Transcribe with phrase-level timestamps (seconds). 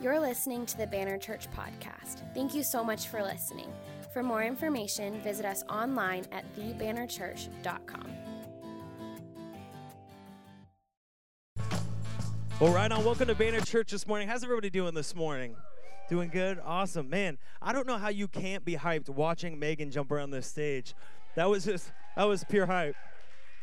[0.00, 2.22] You're listening to the Banner Church podcast.
[2.34, 3.72] Thank you so much for listening.
[4.12, 8.12] For more information, visit us online at thebannerchurch.com.
[12.60, 13.04] Well, right on.
[13.04, 14.28] Welcome to Banner Church this morning.
[14.28, 15.56] How's everybody doing this morning?
[16.08, 16.60] Doing good?
[16.64, 17.08] Awesome.
[17.08, 20.94] Man, I don't know how you can't be hyped watching Megan jump around this stage.
[21.36, 22.96] That was just, that was pure hype.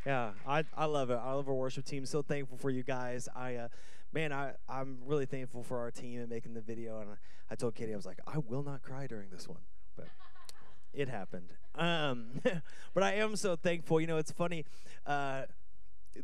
[0.06, 1.20] Yeah, I, I love it.
[1.22, 2.06] I love our worship team.
[2.06, 3.30] So thankful for you guys.
[3.36, 3.68] I, uh,
[4.14, 7.00] man, I, I'm really thankful for our team and making the video.
[7.00, 7.10] And
[7.50, 9.62] I told Katie, I was like, I will not cry during this one.
[9.96, 10.08] But
[10.94, 11.54] it happened.
[11.76, 12.42] Um,
[12.94, 14.02] but I am so thankful.
[14.02, 14.66] You know, it's funny.
[15.06, 15.44] Uh,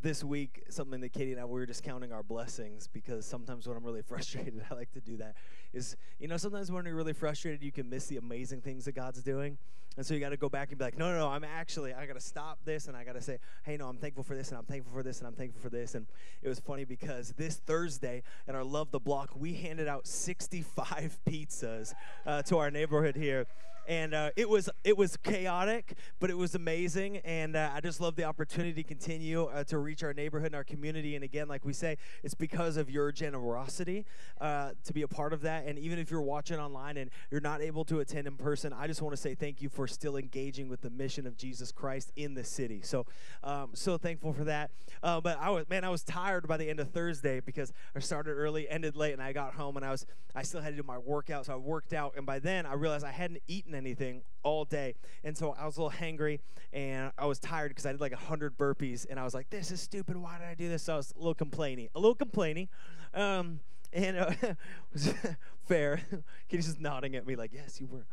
[0.02, 3.68] this week, something that Katie and I we were just counting our blessings because sometimes
[3.68, 5.36] when I'm really frustrated, I like to do that.
[5.74, 8.94] Is you know sometimes when you're really frustrated, you can miss the amazing things that
[8.94, 9.58] God's doing,
[9.98, 11.94] and so you got to go back and be like, no, no, no, I'm actually
[11.94, 14.36] I got to stop this, and I got to say, hey, no, I'm thankful for
[14.36, 16.06] this, and I'm thankful for this, and I'm thankful for this, and
[16.42, 21.20] it was funny because this Thursday at our Love the Block, we handed out 65
[21.28, 21.94] pizzas
[22.26, 23.48] uh, to our neighborhood here
[23.88, 28.02] and uh, it was it was chaotic, but it was amazing, and uh, I just
[28.02, 31.16] love the opportunity to continue uh, to reach our neighborhood and our community.
[31.16, 34.06] And again, like we say, it's because of your generosity
[34.42, 35.66] uh, to be a part of that.
[35.66, 38.88] And even if you're watching online and you're not able to attend in person, I
[38.88, 42.12] just want to say thank you for still engaging with the mission of Jesus Christ
[42.16, 42.82] in the city.
[42.84, 43.06] So,
[43.44, 44.72] um, so thankful for that.
[45.02, 48.00] Uh, but I was man, I was tired by the end of Thursday because I
[48.00, 50.76] started early, ended late, and I got home and I was I still had to
[50.76, 53.74] do my workout, so I worked out, and by then I realized I hadn't eaten
[53.78, 54.96] anything all day.
[55.24, 56.40] And so I was a little hangry
[56.74, 59.72] and I was tired because I did like 100 burpees and I was like, this
[59.72, 60.18] is stupid.
[60.18, 60.84] Why did I do this?
[60.84, 62.68] So I was a little complaining, a little complaining.
[63.14, 63.62] Um,
[63.94, 64.32] and uh,
[64.94, 65.14] was
[65.68, 66.02] fair.
[66.50, 68.06] Kitty's just nodding at me like, yes, you were.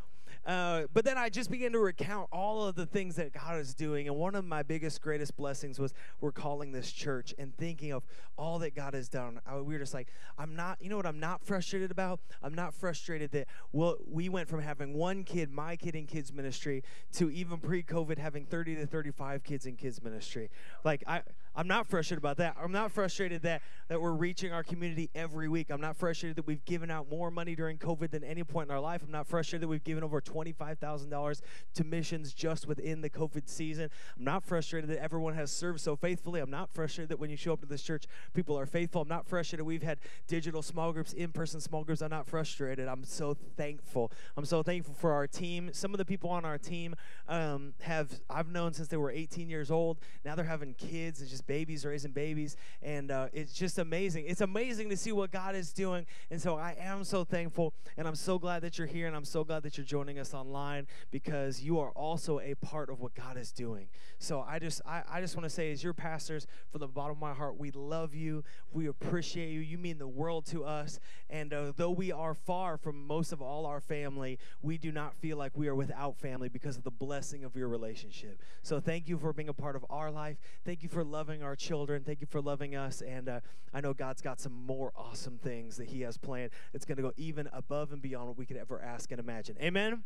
[0.47, 3.75] Uh, but then I just began to recount all of the things that God is
[3.75, 4.09] doing.
[4.09, 8.05] And one of my biggest, greatest blessings was we're calling this church and thinking of
[8.36, 9.41] all that God has done.
[9.47, 12.20] I, we were just like, I'm not, you know what I'm not frustrated about?
[12.42, 16.33] I'm not frustrated that well, we went from having one kid, my kid in kids
[16.33, 20.51] ministry, to even pre COVID having 30 to 35 kids in kids ministry.
[20.85, 21.23] Like, I,
[21.57, 22.57] I'm not frustrated about that.
[22.61, 25.70] I'm not frustrated that, that we're reaching our community every week.
[25.70, 28.75] I'm not frustrated that we've given out more money during COVID than any point in
[28.75, 29.03] our life.
[29.05, 31.41] I'm not frustrated that we've given over $25,000
[31.75, 33.89] to missions just within the COVID season.
[34.19, 36.41] I'm not frustrated that everyone has served so faithfully.
[36.41, 39.03] I'm not frustrated that when you show up to this church, people are faithful.
[39.03, 42.03] I'm not frustrated we've had digital small groups, in person small groups.
[42.03, 42.89] I'm not frustrated.
[42.89, 44.11] I'm so thankful.
[44.36, 45.71] I'm so thankful for our team.
[45.73, 46.97] Some of the people on our team
[47.29, 49.98] um, have, I've known since they were 18 years old.
[50.25, 54.24] Now they're having kids and just babies raising babies, and uh, it's just amazing.
[54.27, 58.06] It's amazing to see what God is doing, and so I am so thankful, and
[58.06, 60.86] I'm so glad that you're here, and I'm so glad that you're joining us online
[61.10, 63.88] because you are also a part of what God is doing.
[64.18, 67.12] So I just I, I just want to say, as your pastors, from the bottom
[67.12, 69.61] of my heart, we love you, we appreciate you.
[69.61, 71.00] You mean the world to us,
[71.30, 75.16] and uh, though we are far from most of all our family, we do not
[75.16, 78.40] feel like we are without family because of the blessing of your relationship.
[78.62, 80.36] So thank you for being a part of our life.
[80.64, 82.05] Thank you for loving our children.
[82.05, 83.02] Thank you for loving us.
[83.02, 83.40] And uh,
[83.72, 86.50] I know God's got some more awesome things that He has planned.
[86.72, 89.56] It's going to go even above and beyond what we could ever ask and imagine.
[89.61, 90.05] Amen.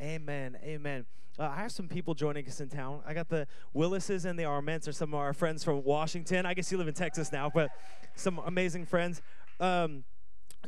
[0.00, 0.58] Amen.
[0.62, 1.06] Amen.
[1.38, 3.02] Uh, I have some people joining us in town.
[3.06, 6.46] I got the Willises and the Arments are some of our friends from Washington.
[6.46, 7.70] I guess you live in Texas now, but
[8.14, 9.20] some amazing friends.
[9.60, 10.04] Um,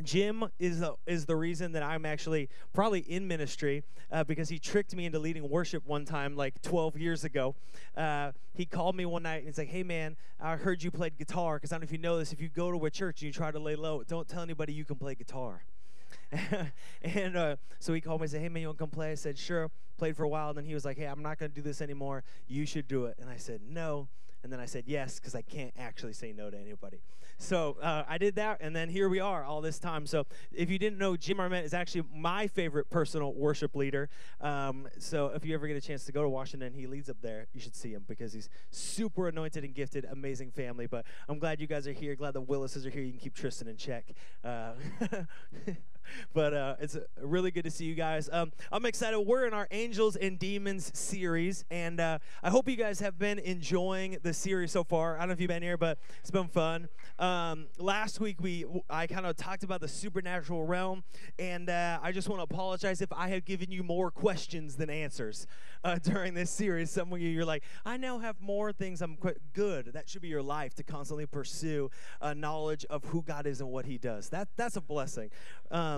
[0.02, 4.58] Jim is the, is the reason that I'm actually probably in ministry uh, because he
[4.58, 7.54] tricked me into leading worship one time, like 12 years ago.
[7.96, 11.18] Uh, he called me one night and he's like, "Hey man, I heard you played
[11.18, 11.56] guitar.
[11.56, 12.32] Because I don't know if you know this.
[12.32, 14.72] If you go to a church and you try to lay low, don't tell anybody
[14.72, 15.62] you can play guitar."
[17.02, 19.12] and uh, so he called me and said, Hey, man, you want to come play?
[19.12, 19.70] I said, Sure.
[19.96, 20.50] Played for a while.
[20.50, 22.24] And then he was like, Hey, I'm not going to do this anymore.
[22.46, 23.16] You should do it.
[23.20, 24.08] And I said, No.
[24.42, 27.00] And then I said yes because I can't actually say no to anybody.
[27.38, 30.06] So uh, I did that, and then here we are all this time.
[30.06, 34.08] So if you didn't know, Jim Arment is actually my favorite personal worship leader.
[34.40, 37.18] Um, so if you ever get a chance to go to Washington, he leads up
[37.22, 37.46] there.
[37.52, 40.86] You should see him because he's super anointed and gifted, amazing family.
[40.86, 42.16] But I'm glad you guys are here.
[42.16, 43.02] Glad the Willises are here.
[43.02, 44.12] You can keep Tristan in check.
[44.44, 44.72] Uh,
[46.34, 48.28] but uh, it's really good to see you guys.
[48.32, 49.18] Um, I'm excited.
[49.20, 53.38] We're in our Angels and Demons series, and uh, I hope you guys have been
[53.38, 55.16] enjoying the series so far.
[55.16, 56.88] I don't know if you've been here, but it's been fun.
[57.18, 61.04] Um, last week we I kind of talked about the supernatural realm,
[61.38, 64.90] and uh, I just want to apologize if I have given you more questions than
[64.90, 65.46] answers
[65.84, 66.90] uh, during this series.
[66.90, 69.02] Some of you you're like, I now have more things.
[69.02, 69.18] I'm
[69.52, 69.90] good.
[69.92, 71.90] That should be your life to constantly pursue
[72.20, 74.28] uh, knowledge of who God is and what He does.
[74.28, 75.30] That that's a blessing.
[75.70, 75.97] Um,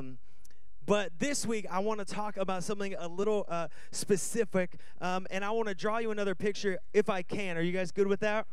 [0.86, 5.44] but this week, I want to talk about something a little uh, specific, um, and
[5.44, 7.56] I want to draw you another picture if I can.
[7.56, 8.46] Are you guys good with that?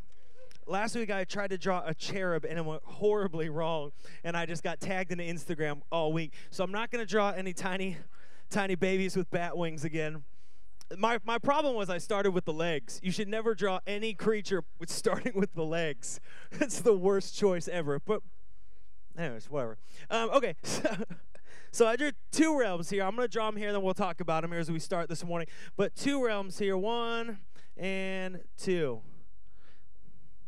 [0.67, 3.91] last week I tried to draw a cherub and it went horribly wrong,
[4.23, 6.33] and I just got tagged into Instagram all week.
[6.49, 7.97] So I'm not going to draw any tiny,
[8.49, 10.23] tiny babies with bat wings again.
[10.97, 12.99] My, my problem was I started with the legs.
[13.03, 16.19] You should never draw any creature with starting with the legs.
[16.51, 17.99] That's the worst choice ever.
[17.99, 18.21] But,
[19.17, 19.77] anyways, whatever.
[20.09, 20.95] Um, okay, so,
[21.77, 23.03] so I drew two realms here.
[23.03, 24.79] I'm going to draw them here, and then we'll talk about them here as we
[24.79, 25.47] start this morning.
[25.75, 27.37] But two realms here one
[27.77, 29.01] and two.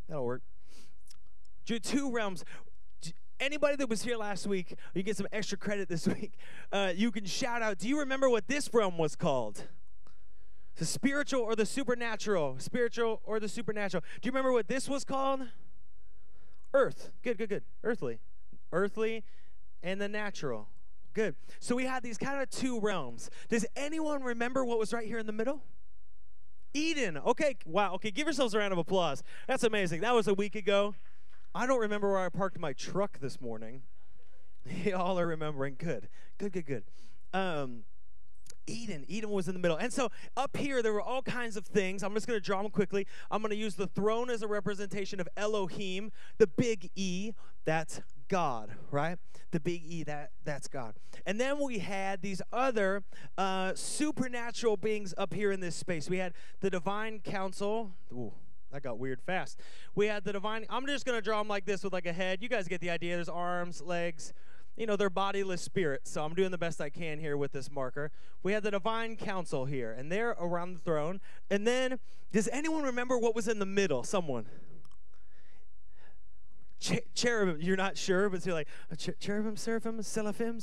[0.07, 0.41] That'll work.
[1.67, 2.43] Drew two realms.
[3.39, 6.33] Anybody that was here last week, you get some extra credit this week.
[6.71, 7.77] Uh, you can shout out.
[7.77, 9.67] Do you remember what this realm was called?
[10.77, 12.55] The spiritual or the supernatural?
[12.57, 14.01] Spiritual or the supernatural?
[14.19, 15.41] Do you remember what this was called?
[16.73, 17.11] Earth.
[17.21, 17.63] Good, good, good.
[17.83, 18.17] Earthly.
[18.71, 19.23] Earthly
[19.83, 20.69] and the natural.
[21.13, 21.35] Good.
[21.59, 23.29] So we had these kind of two realms.
[23.49, 25.63] Does anyone remember what was right here in the middle?
[26.73, 27.17] Eden.
[27.17, 27.93] Okay, wow.
[27.95, 29.23] Okay, give yourselves a round of applause.
[29.47, 30.01] That's amazing.
[30.01, 30.93] That was a week ago.
[31.55, 33.81] I don't remember where I parked my truck this morning.
[34.83, 35.75] Y'all are remembering.
[35.77, 36.83] Good, good, good, good.
[37.33, 37.83] Um,
[38.67, 39.03] Eden.
[39.07, 39.77] Eden was in the middle.
[39.77, 42.03] And so up here, there were all kinds of things.
[42.03, 43.07] I'm just going to draw them quickly.
[43.31, 47.31] I'm going to use the throne as a representation of Elohim, the big E.
[47.65, 49.17] That's God, right?
[49.51, 50.93] The big E, that, that's God.
[51.25, 53.03] And then we had these other
[53.37, 56.09] uh, supernatural beings up here in this space.
[56.09, 57.91] We had the divine council.
[58.13, 58.33] Ooh,
[58.71, 59.59] that got weird fast.
[59.95, 62.13] We had the divine, I'm just going to draw them like this with like a
[62.13, 62.41] head.
[62.41, 63.15] You guys get the idea.
[63.15, 64.31] There's arms, legs.
[64.77, 67.69] You know, they're bodiless spirits, so I'm doing the best I can here with this
[67.69, 68.11] marker.
[68.43, 71.19] We had the divine council here, and they're around the throne.
[71.49, 71.99] And then,
[72.31, 74.05] does anyone remember what was in the middle?
[74.05, 74.45] Someone
[76.79, 77.61] ch- cherubim.
[77.61, 78.67] You're not sure, but you're like
[78.97, 80.59] ch- cherubim, seraphim, seraphim,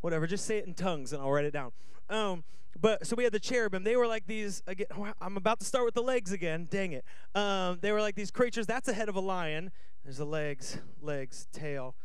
[0.00, 0.26] whatever.
[0.26, 1.72] Just say it in tongues, and I'll write it down.
[2.10, 2.44] Um,
[2.80, 3.84] but so we had the cherubim.
[3.84, 4.62] They were like these.
[4.66, 4.86] Again,
[5.20, 6.68] I'm about to start with the legs again.
[6.70, 7.04] Dang it.
[7.34, 8.66] Um, they were like these creatures.
[8.66, 9.70] That's the head of a lion.
[10.04, 11.96] There's the legs, legs, tail,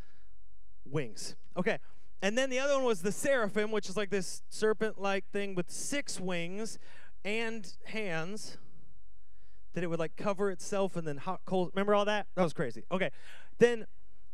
[0.86, 1.36] wings.
[1.56, 1.78] Okay.
[2.22, 5.70] And then the other one was the seraphim, which is like this serpent-like thing with
[5.70, 6.80] six wings
[7.26, 8.58] and hands
[9.74, 11.72] that it would like cover itself and then hot cold.
[11.74, 12.28] Remember all that?
[12.36, 12.84] That was crazy.
[12.92, 13.10] Okay.
[13.60, 13.86] Then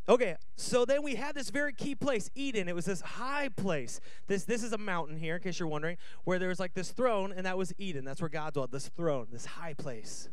[0.09, 2.67] Okay, so then we had this very key place, Eden.
[2.67, 4.01] It was this high place.
[4.25, 6.89] This this is a mountain here, in case you're wondering, where there was like this
[6.89, 8.05] throne, and that was Eden.
[8.05, 8.71] That's where God dwelt.
[8.71, 10.29] This throne, this high place,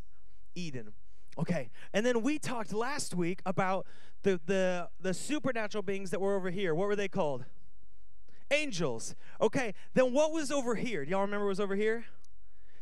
[0.54, 0.94] Eden.
[1.38, 3.86] Okay, and then we talked last week about
[4.22, 6.74] the the the supernatural beings that were over here.
[6.74, 7.44] What were they called?
[8.50, 9.14] Angels.
[9.42, 11.04] Okay, then what was over here?
[11.04, 12.06] Do y'all remember what was over here?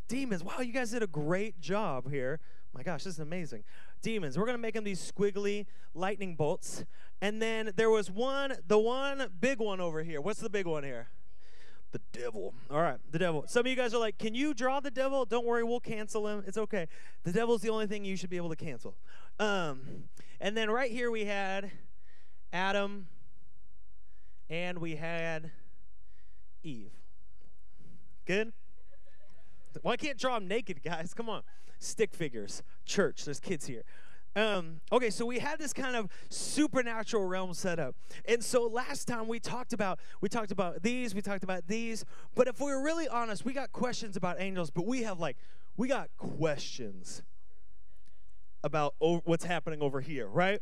[0.09, 0.45] Demons.
[0.45, 2.41] Wow, you guys did a great job here.
[2.75, 3.65] My gosh, this is amazing.
[4.03, 4.37] Demons.
[4.37, 6.85] We're going to make them these squiggly lightning bolts.
[7.21, 10.21] And then there was one, the one big one over here.
[10.21, 11.09] What's the big one here?
[11.93, 12.55] The devil.
[12.71, 13.45] All right, the devil.
[13.47, 15.25] Some of you guys are like, can you draw the devil?
[15.25, 16.43] Don't worry, we'll cancel him.
[16.45, 16.89] It's okay.
[17.23, 18.97] The devil's the only thing you should be able to cancel.
[19.39, 20.09] Um,
[20.41, 21.71] and then right here we had
[22.53, 23.07] Adam
[24.51, 25.53] and we had
[26.65, 26.91] Eve.
[28.27, 28.53] Good?
[29.83, 31.15] Why can't draw them naked, guys?
[31.15, 31.43] Come on.
[31.79, 32.63] Stick figures.
[32.85, 33.25] Church.
[33.25, 33.85] There's kids here.
[34.37, 37.95] Um, okay, so we had this kind of supernatural realm set up.
[38.27, 42.05] And so last time we talked about we talked about these, we talked about these,
[42.35, 45.37] but if we are really honest, we got questions about angels, but we have like
[45.77, 47.23] we got questions
[48.65, 50.61] about what's happening over here, right?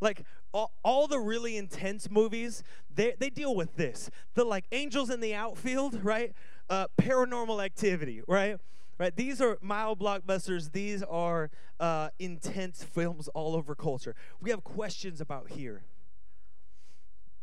[0.00, 4.10] Like all, all the really intense movies, they, they deal with this.
[4.34, 6.32] The like angels in the outfield, right?
[6.70, 8.58] Uh, paranormal activity, right?
[8.98, 9.14] Right?
[9.14, 10.72] These are mild blockbusters.
[10.72, 11.50] These are
[11.80, 14.14] uh, intense films all over culture.
[14.40, 15.84] We have questions about here.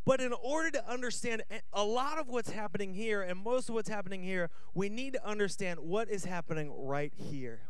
[0.06, 3.90] But in order to understand a lot of what's happening here and most of what's
[3.90, 7.62] happening here, we need to understand what is happening right here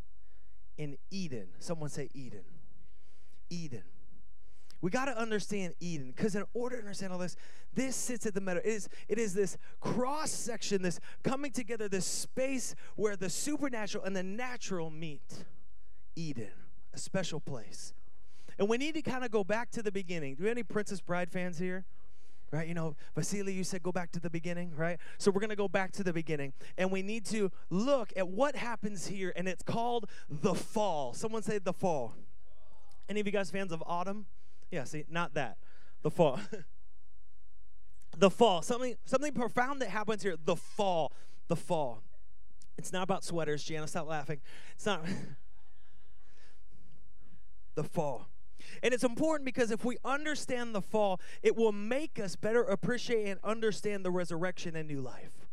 [0.77, 1.47] in Eden.
[1.59, 2.45] Someone say Eden.
[3.49, 3.83] Eden.
[4.81, 7.35] We got to understand Eden because in order to understand all this,
[7.73, 8.61] this sits at the middle.
[8.63, 14.05] It is, it is this cross section, this coming together, this space where the supernatural
[14.05, 15.45] and the natural meet.
[16.15, 16.51] Eden,
[16.93, 17.93] a special place.
[18.57, 20.35] And we need to kind of go back to the beginning.
[20.35, 21.85] Do we have any Princess Bride fans here?
[22.51, 24.97] Right, you know, Vizzini, you said go back to the beginning, right?
[25.19, 28.55] So we're gonna go back to the beginning and we need to look at what
[28.55, 31.13] happens here, and it's called the fall.
[31.13, 32.15] Someone say the fall.
[33.07, 34.25] Any of you guys fans of autumn?
[34.71, 35.57] Yeah, see, not that.
[36.01, 36.39] The fall.
[38.17, 38.61] the fall.
[38.61, 40.35] Something something profound that happens here.
[40.43, 41.11] The fall.
[41.47, 42.03] The fall.
[42.77, 43.87] It's not about sweaters, Gianna.
[43.87, 44.39] Stop laughing.
[44.75, 45.03] It's not.
[47.75, 48.27] the fall.
[48.83, 53.27] And it's important because if we understand the fall, it will make us better appreciate
[53.27, 55.47] and understand the resurrection and new life.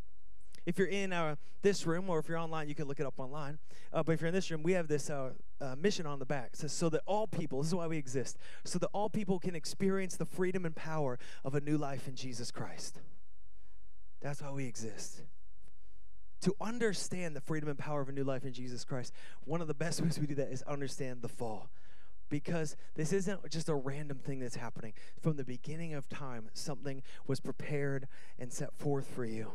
[0.66, 3.18] If you're in uh, this room or if you're online, you can look it up
[3.18, 3.58] online.
[3.92, 6.26] Uh, but if you're in this room, we have this uh, uh, mission on the
[6.26, 6.50] back.
[6.52, 9.38] It says, so that all people, this is why we exist, so that all people
[9.38, 13.00] can experience the freedom and power of a new life in Jesus Christ.
[14.20, 15.22] That's why we exist.
[16.42, 19.12] To understand the freedom and power of a new life in Jesus Christ,
[19.44, 21.70] one of the best ways we do that is understand the fall
[22.28, 24.92] because this isn't just a random thing that's happening.
[25.20, 28.08] From the beginning of time, something was prepared
[28.38, 29.52] and set forth for you.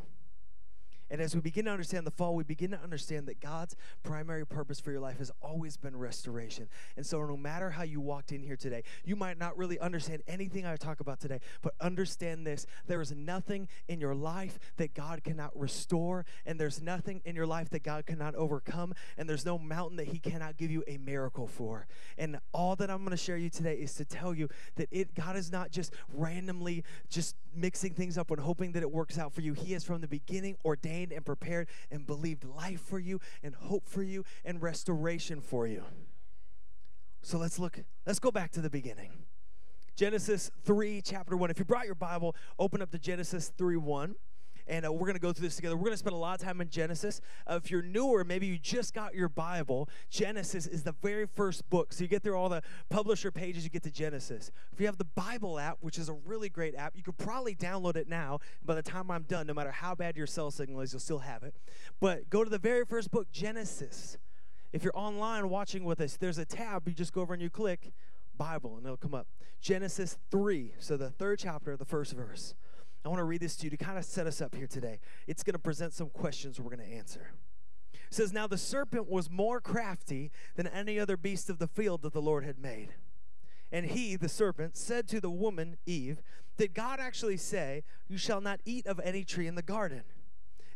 [1.12, 4.46] And as we begin to understand the fall, we begin to understand that God's primary
[4.48, 6.70] purpose for your life has always been restoration.
[6.96, 10.24] And so, no matter how you walked in here today, you might not really understand
[10.26, 14.94] anything I talk about today, but understand this there is nothing in your life that
[14.94, 19.46] God cannot restore, and there's nothing in your life that God cannot overcome, and there's
[19.46, 21.88] no mountain that He cannot give you a miracle for.
[22.18, 25.14] And all that I'm going to share you today is to tell you that it
[25.14, 29.34] God is not just randomly just mixing things up and hoping that it works out
[29.34, 29.52] for you.
[29.52, 33.88] He has from the beginning ordained and prepared and believed life for you and hope
[33.88, 35.84] for you and restoration for you.
[37.22, 39.12] So let's look, let's go back to the beginning.
[39.96, 41.52] Genesis 3, chapter 1.
[41.52, 44.16] If you brought your Bible, open up to Genesis 3 1
[44.68, 45.76] and uh, we're going to go through this together.
[45.76, 47.22] We're going to spend a lot of time in Genesis.
[47.48, 51.70] Uh, if you're newer, maybe you just got your Bible, Genesis is the very first
[51.70, 51.94] book.
[51.94, 54.52] So you get through all the publisher pages, you get to Genesis.
[54.72, 57.56] If you have the Bible app, which is a really great app, you could probably
[57.56, 58.40] download it now.
[58.64, 61.20] By the time I'm done, no matter how bad your cell signal is, you'll still
[61.20, 61.56] have it.
[62.00, 64.18] But go to the very first book, Genesis.
[64.74, 66.88] If you're online watching with us, there's a tab.
[66.88, 67.92] You just go over and you click
[68.38, 69.28] Bible, and it'll come up.
[69.60, 72.56] Genesis 3, so the third chapter, the first verse.
[73.04, 75.00] I want to read this to you to kind of set us up here today.
[75.28, 77.32] It's going to present some questions we're going to answer.
[77.94, 82.04] It says, Now the serpent was more crafty than any other beast of the field
[82.04, 82.90] that the Lord had made.
[83.72, 86.22] And he, the serpent, said to the woman, Eve,
[86.58, 90.04] Did God actually say, You shall not eat of any tree in the garden?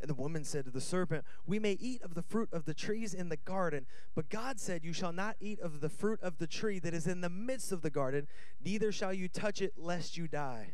[0.02, 2.74] And the woman said to the serpent, We may eat of the fruit of the
[2.74, 6.38] trees in the garden, but God said, You shall not eat of the fruit of
[6.38, 8.28] the tree that is in the midst of the garden,
[8.64, 10.74] neither shall you touch it, lest you die.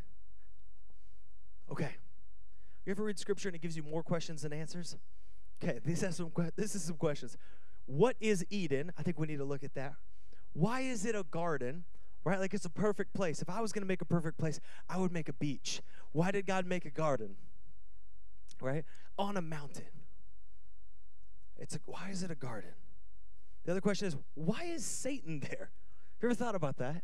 [1.71, 1.95] Okay.
[2.85, 4.97] You ever read scripture and it gives you more questions than answers?
[5.63, 7.37] Okay, this has some this is some questions.
[7.85, 8.91] What is Eden?
[8.97, 9.93] I think we need to look at that.
[10.53, 11.83] Why is it a garden?
[12.23, 12.39] Right?
[12.39, 13.41] Like it's a perfect place.
[13.41, 14.59] If I was going to make a perfect place,
[14.89, 15.81] I would make a beach.
[16.11, 17.35] Why did God make a garden?
[18.59, 18.83] Right?
[19.17, 19.85] On a mountain.
[21.57, 22.71] It's a, why is it a garden?
[23.65, 25.71] The other question is, why is Satan there?
[26.21, 27.03] You ever thought about that?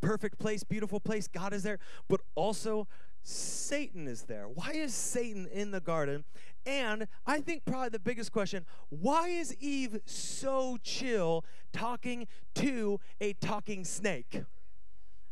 [0.00, 1.78] Perfect place, beautiful place, God is there,
[2.08, 2.88] but also
[3.22, 4.48] Satan is there.
[4.48, 6.24] Why is Satan in the garden?
[6.66, 12.26] And I think probably the biggest question why is Eve so chill talking
[12.56, 14.42] to a talking snake?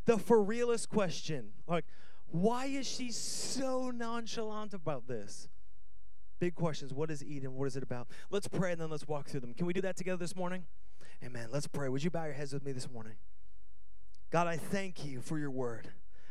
[0.06, 1.50] The for realist question.
[1.66, 1.84] Like,
[2.26, 5.48] why is she so nonchalant about this?
[6.38, 6.94] Big questions.
[6.94, 7.54] What is Eden?
[7.54, 8.08] What is it about?
[8.30, 9.52] Let's pray and then let's walk through them.
[9.52, 10.64] Can we do that together this morning?
[11.22, 11.48] Amen.
[11.52, 11.88] Let's pray.
[11.88, 13.16] Would you bow your heads with me this morning?
[14.30, 15.90] God, I thank you for your word.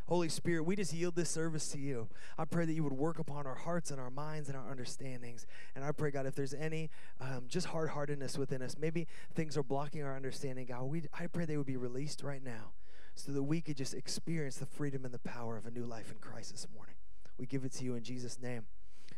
[0.10, 2.10] Holy Spirit, we just yield this service to you.
[2.36, 5.46] I pray that you would work upon our hearts and our minds and our understandings.
[5.76, 6.90] And I pray, God, if there's any
[7.22, 11.28] um, just hard heartedness within us, maybe things are blocking our understanding, God, we, I
[11.28, 12.72] pray they would be released right now
[13.14, 16.12] so that we could just experience the freedom and the power of a new life
[16.12, 16.96] in Christ this morning.
[17.38, 18.64] We give it to you in Jesus' name.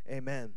[0.10, 0.56] Amen.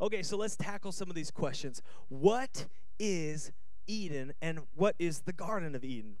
[0.00, 1.82] Okay, so let's tackle some of these questions.
[2.08, 2.66] What
[3.00, 3.50] is
[3.88, 6.18] Eden and what is the Garden of Eden?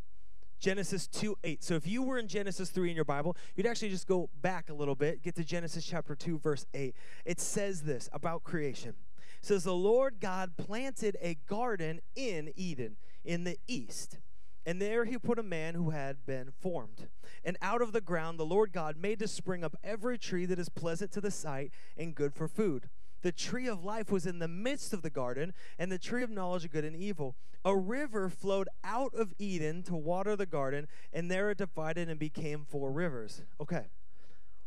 [0.64, 1.62] Genesis 2 8.
[1.62, 4.70] So if you were in Genesis 3 in your Bible, you'd actually just go back
[4.70, 6.94] a little bit, get to Genesis chapter 2, verse 8.
[7.26, 8.94] It says this about creation.
[9.42, 14.16] It says, The Lord God planted a garden in Eden in the east.
[14.64, 17.08] And there he put a man who had been formed.
[17.44, 20.58] And out of the ground the Lord God made to spring up every tree that
[20.58, 22.88] is pleasant to the sight and good for food.
[23.24, 26.28] The tree of life was in the midst of the garden, and the tree of
[26.28, 27.36] knowledge of good and evil.
[27.64, 32.18] A river flowed out of Eden to water the garden, and there it divided and
[32.20, 33.40] became four rivers.
[33.58, 33.86] Okay.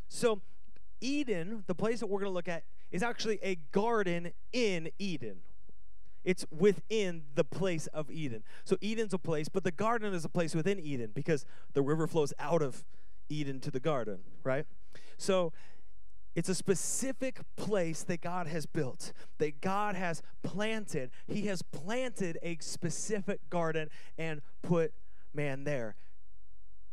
[0.09, 0.41] So,
[1.01, 5.41] Eden, the place that we're going to look at, is actually a garden in Eden.
[6.23, 8.41] It's within the place of Eden.
[8.63, 12.07] So, Eden's a place, but the garden is a place within Eden because the river
[12.07, 12.85] flows out of
[13.29, 14.65] Eden to the garden, right?
[15.15, 15.53] So,
[16.37, 21.09] it's a specific place that God has built, that God has planted.
[21.25, 23.89] He has planted a specific garden
[24.19, 24.93] and put
[25.33, 25.95] man there.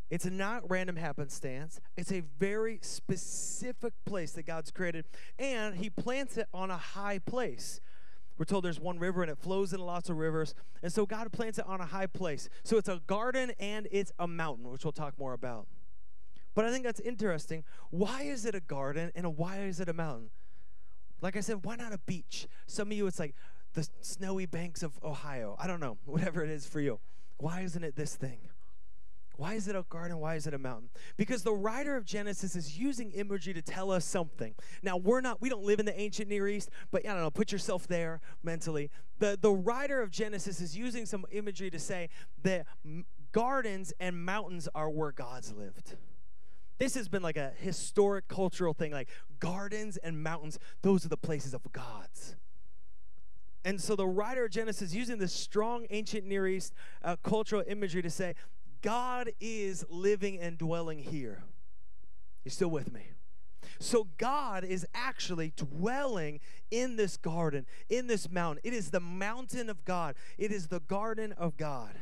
[0.08, 1.78] It's not random happenstance.
[1.94, 5.04] It's a very specific place that God's created,
[5.38, 7.82] and He plants it on a high place.
[8.38, 10.54] We're told there's one river and it flows into lots of rivers.
[10.82, 12.48] And so God plants it on a high place.
[12.64, 15.68] So it's a garden and it's a mountain, which we'll talk more about.
[16.54, 17.64] But I think that's interesting.
[17.90, 20.30] Why is it a garden and why is it a mountain?
[21.20, 22.46] Like I said, why not a beach?
[22.66, 23.34] Some of you, it's like
[23.74, 25.56] the snowy banks of Ohio.
[25.58, 27.00] I don't know, whatever it is for you.
[27.38, 28.48] Why isn't it this thing?
[29.36, 30.18] Why is it a garden?
[30.18, 30.90] Why is it a mountain?
[31.16, 34.54] Because the writer of Genesis is using imagery to tell us something.
[34.82, 37.30] Now, we're not, we don't live in the ancient Near East, but I don't know,
[37.32, 38.90] put yourself there mentally.
[39.18, 42.10] The, the writer of Genesis is using some imagery to say
[42.44, 42.66] that
[43.32, 45.96] gardens and mountains are where God's lived.
[46.78, 51.16] This has been like a historic cultural thing, like gardens and mountains, those are the
[51.16, 52.36] places of God's.
[53.64, 58.02] And so the writer of Genesis using this strong ancient Near East uh, cultural imagery
[58.02, 58.34] to say
[58.82, 61.42] God is living and dwelling here.
[62.44, 63.08] You still with me?
[63.78, 66.40] So God is actually dwelling
[66.70, 68.60] in this garden, in this mountain.
[68.62, 70.16] It is the mountain of God.
[70.36, 71.94] It is the garden of God.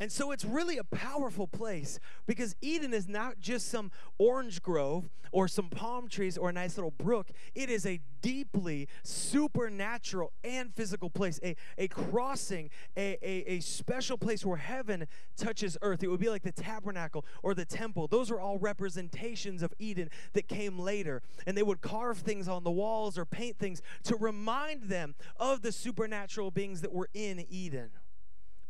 [0.00, 5.10] And so it's really a powerful place because Eden is not just some orange grove
[5.30, 7.30] or some palm trees or a nice little brook.
[7.54, 14.16] It is a deeply supernatural and physical place, a, a crossing, a, a, a special
[14.16, 16.02] place where heaven touches earth.
[16.02, 18.08] It would be like the tabernacle or the temple.
[18.08, 21.20] Those are all representations of Eden that came later.
[21.46, 25.60] And they would carve things on the walls or paint things to remind them of
[25.60, 27.90] the supernatural beings that were in Eden.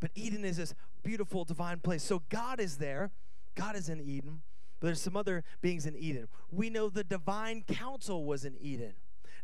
[0.01, 0.73] But Eden is this
[1.03, 2.03] beautiful divine place.
[2.03, 3.11] So God is there.
[3.55, 4.41] God is in Eden.
[4.79, 6.27] But there's some other beings in Eden.
[6.51, 8.93] We know the divine council was in Eden.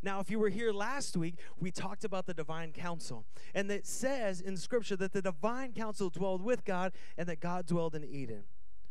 [0.04, 3.26] Now, if you were here last week, we talked about the divine council.
[3.54, 7.66] And it says in Scripture that the divine council dwelled with God and that God
[7.66, 8.44] dwelled in Eden.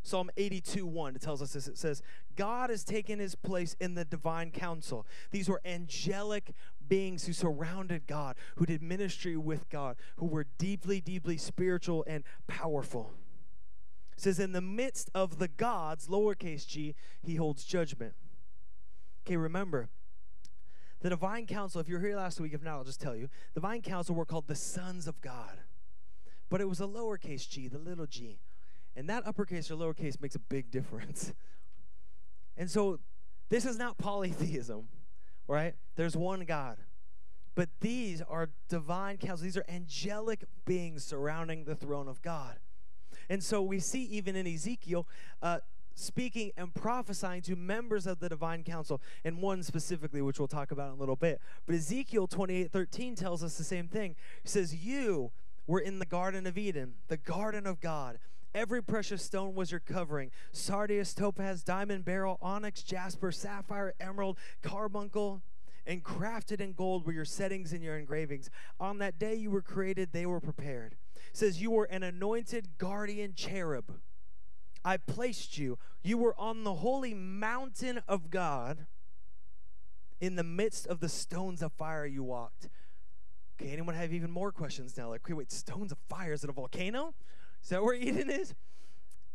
[0.03, 1.67] Psalm 82 1, it tells us this.
[1.67, 2.01] It says,
[2.37, 5.05] God has taken his place in the divine council.
[5.33, 6.53] These were angelic
[6.89, 12.25] beings who surrounded God, who did ministry with God, who were deeply, deeply spiritual and
[12.47, 13.15] powerful.
[14.17, 18.15] It says, in the midst of the gods, lowercase g, he holds judgment.
[19.27, 19.89] Okay, remember,
[21.01, 23.29] the divine council, if you were here last week, if not, I'll just tell you,
[23.55, 25.59] the divine council were called the sons of God.
[26.49, 28.39] But it was a lowercase g, the little g.
[28.95, 31.33] And that uppercase or lowercase makes a big difference.
[32.57, 33.01] And so
[33.49, 34.89] this is not polytheism,
[35.49, 35.75] right?
[35.97, 36.79] There's one God.
[37.55, 39.41] But these are divine councils.
[39.41, 42.59] These are angelic beings surrounding the throne of God.
[43.29, 45.07] And so we see even in Ezekiel,
[45.43, 45.59] uh,
[45.95, 50.71] speaking and prophesying to members of the divine council, and one specifically, which we'll talk
[50.71, 51.41] about in a little bit.
[51.65, 54.15] But Ezekiel 28 13 tells us the same thing.
[54.43, 55.33] He says, You
[55.67, 58.19] were in the Garden of Eden, the garden of God.
[58.55, 65.43] Every precious stone was your covering sardius, topaz, diamond, beryl, onyx, jasper, sapphire, emerald, carbuncle,
[65.87, 68.51] and crafted in gold were your settings and your engravings.
[68.81, 70.97] On that day you were created, they were prepared.
[71.15, 73.93] It says, You were an anointed guardian cherub.
[74.85, 75.79] I placed you.
[76.03, 78.87] You were on the holy mountain of God.
[80.21, 82.69] In the midst of the stones of fire, you walked.
[83.61, 85.11] Okay, anyone have even more questions now?
[85.11, 87.15] Like, okay, wait, stones of fire, is it a volcano?
[87.67, 88.55] Is that where Eden is?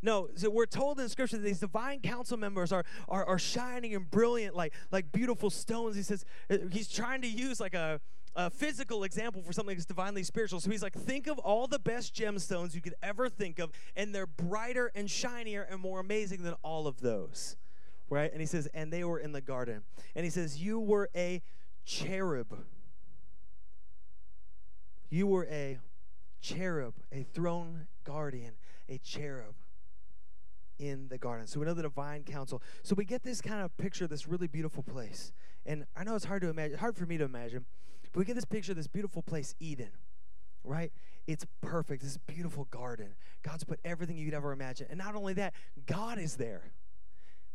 [0.02, 3.94] No, so we're told in scripture that these divine council members are, are, are shining
[3.94, 5.98] and brilliant like, like beautiful stones.
[5.98, 8.00] He says uh, he's trying to use like a,
[8.34, 10.62] a physical example for something that's divinely spiritual.
[10.62, 14.16] So he's like, think of all the best gemstones you could ever think of, and
[14.16, 17.58] they're brighter and shinier and more amazing than all of those.
[18.10, 18.32] Right?
[18.32, 19.82] And he says, and they were in the garden.
[20.16, 21.42] And he says, you were a
[21.84, 22.58] cherub.
[25.10, 25.80] You were a
[26.40, 28.54] cherub, a throne guardian,
[28.90, 29.56] a cherub
[30.80, 31.48] in the garden.
[31.48, 32.62] So we know the divine council.
[32.84, 35.32] So we get this kind of picture, this really beautiful place.
[35.66, 37.66] And I know it's hard to imagine, hard for me to imagine,
[38.12, 39.92] but we get this picture, this beautiful place, Eden,
[40.64, 40.92] right?
[41.28, 42.02] It's perfect.
[42.04, 43.16] This beautiful garden.
[43.44, 44.88] God's put everything you could ever imagine.
[44.90, 45.54] And not only that,
[45.86, 46.74] God is there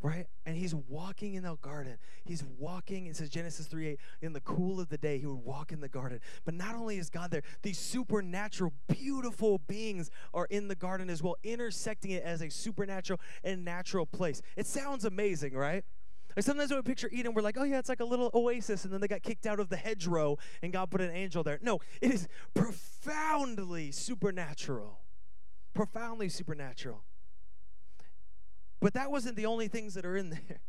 [0.02, 0.26] right?
[0.44, 1.98] And he's walking in the garden.
[2.24, 5.44] He's walking, it says Genesis 3 8, in the cool of the day, he would
[5.44, 6.20] walk in the garden.
[6.44, 11.22] But not only is God there, these supernatural, beautiful beings are in the garden as
[11.22, 14.42] well, intersecting it as a supernatural and natural place.
[14.56, 15.84] It sounds amazing, right?
[16.36, 18.84] Like sometimes when we picture Eden, we're like, oh yeah, it's like a little oasis,
[18.84, 21.58] and then they got kicked out of the hedgerow, and God put an angel there.
[21.62, 25.00] No, it is profoundly supernatural.
[25.72, 27.05] Profoundly supernatural.
[28.80, 30.60] But that wasn't the only things that are in there.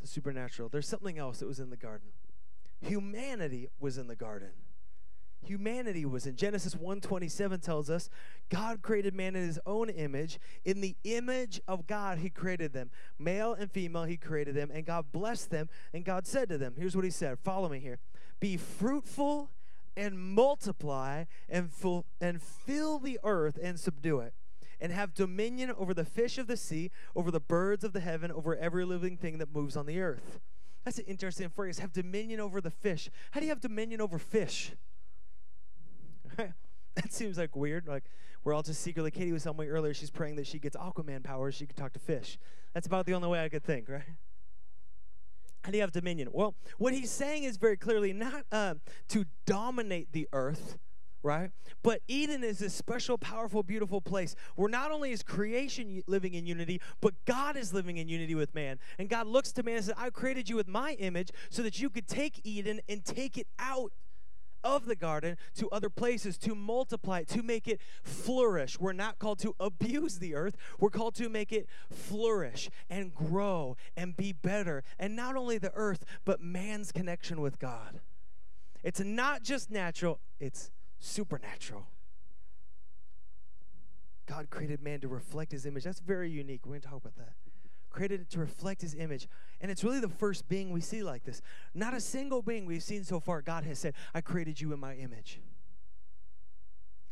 [0.00, 0.68] The supernatural.
[0.68, 2.08] There's something else that was in the garden.
[2.80, 4.50] Humanity was in the garden.
[5.44, 8.08] Humanity was in Genesis 1:27 tells us
[8.48, 10.38] God created man in his own image.
[10.64, 12.90] In the image of God he created them.
[13.18, 16.74] Male and female he created them and God blessed them and God said to them,
[16.78, 17.38] here's what he said.
[17.38, 17.98] Follow me here.
[18.40, 19.50] Be fruitful
[19.96, 24.34] and multiply and, full, and fill the earth and subdue it
[24.80, 28.30] and have dominion over the fish of the sea, over the birds of the heaven,
[28.30, 30.40] over every living thing that moves on the earth.
[30.84, 31.78] That's an interesting phrase.
[31.78, 33.10] Have dominion over the fish.
[33.30, 34.72] How do you have dominion over fish?
[36.36, 37.88] that seems like weird.
[37.88, 38.04] Like
[38.44, 39.10] we're all just secretly.
[39.10, 41.54] Katie was telling me earlier she's praying that she gets Aquaman powers.
[41.54, 42.38] She can talk to fish.
[42.74, 44.02] That's about the only way I could think, right?
[45.62, 46.28] How do you have dominion?
[46.30, 48.74] Well, what he's saying is very clearly not uh,
[49.08, 50.76] to dominate the earth,
[51.24, 51.50] right?
[51.82, 56.46] But Eden is this special, powerful, beautiful place where not only is creation living in
[56.46, 58.78] unity, but God is living in unity with man.
[58.98, 61.80] And God looks to man and says, I created you with my image so that
[61.80, 63.92] you could take Eden and take it out
[64.62, 68.78] of the garden to other places to multiply it, to make it flourish.
[68.80, 73.76] We're not called to abuse the earth, we're called to make it flourish and grow
[73.96, 74.82] and be better.
[74.98, 78.00] And not only the earth, but man's connection with God.
[78.82, 80.70] It's not just natural, it's
[81.04, 81.86] supernatural.
[84.26, 85.84] God created man to reflect his image.
[85.84, 86.64] That's very unique.
[86.64, 87.34] We're going to talk about that
[87.94, 89.28] created it to reflect his image.
[89.60, 91.40] And it's really the first being we see like this.
[91.72, 94.80] Not a single being we've seen so far, God has said, I created you in
[94.80, 95.40] my image.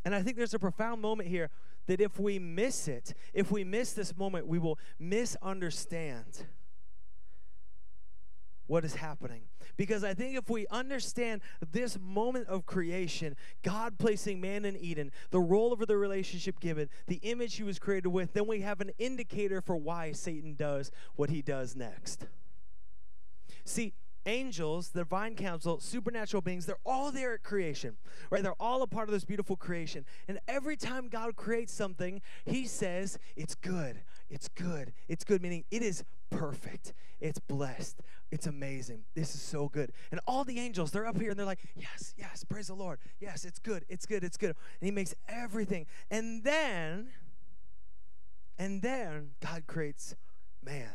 [0.04, 1.50] And I think there's a profound moment here
[1.86, 6.46] that if we miss it, if we miss this moment, we will misunderstand
[8.72, 9.42] what is happening.
[9.76, 15.12] Because I think if we understand this moment of creation, God placing man in Eden,
[15.30, 18.80] the role of the relationship given, the image he was created with, then we have
[18.80, 22.24] an indicator for why Satan does what he does next.
[23.66, 23.92] See,
[24.24, 27.98] angels, the divine council, supernatural beings, they're all there at creation,
[28.30, 28.42] right?
[28.42, 30.06] They're all a part of this beautiful creation.
[30.28, 35.64] And every time God creates something, he says, it's good, it's good, it's good, meaning
[35.70, 39.92] it is perfect, it's blessed, it's amazing, this is so good.
[40.10, 42.98] And all the angels, they're up here and they're like, yes, yes, praise the Lord,
[43.20, 44.56] yes, it's good, it's good, it's good.
[44.80, 45.86] And he makes everything.
[46.10, 47.08] And then,
[48.58, 50.16] and then God creates
[50.64, 50.94] man.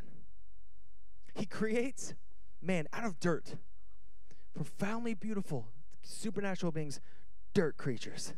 [1.36, 2.15] He creates
[2.62, 3.56] man out of dirt.
[4.54, 5.67] Profoundly beautiful,
[6.02, 7.00] supernatural beings,
[7.54, 8.34] dirt creatures.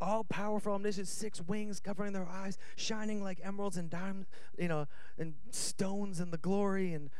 [0.00, 4.68] All powerful, um, omniscient, six wings covering their eyes, shining like emeralds and diamonds, you
[4.68, 4.86] know,
[5.18, 7.10] and stones and the glory and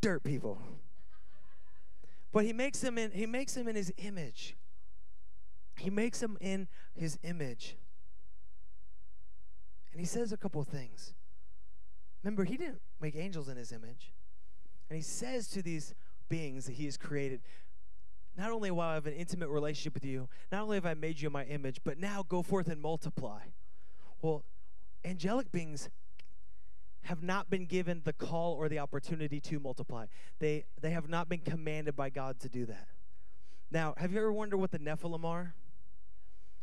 [0.00, 0.58] dirt people.
[2.32, 4.56] But he makes them in he makes them in his image.
[5.76, 7.76] He makes them in his image.
[9.92, 11.14] And he says a couple of things.
[12.22, 14.12] Remember, he didn't make angels in his image.
[14.88, 15.94] And he says to these
[16.28, 17.40] beings that he has created,
[18.36, 21.20] not only will I have an intimate relationship with you, not only have I made
[21.20, 23.40] you in my image, but now go forth and multiply.
[24.22, 24.44] Well,
[25.04, 25.88] angelic beings
[27.02, 30.06] have not been given the call or the opportunity to multiply.
[30.38, 32.88] They they have not been commanded by God to do that.
[33.70, 35.54] Now, have you ever wondered what the Nephilim are?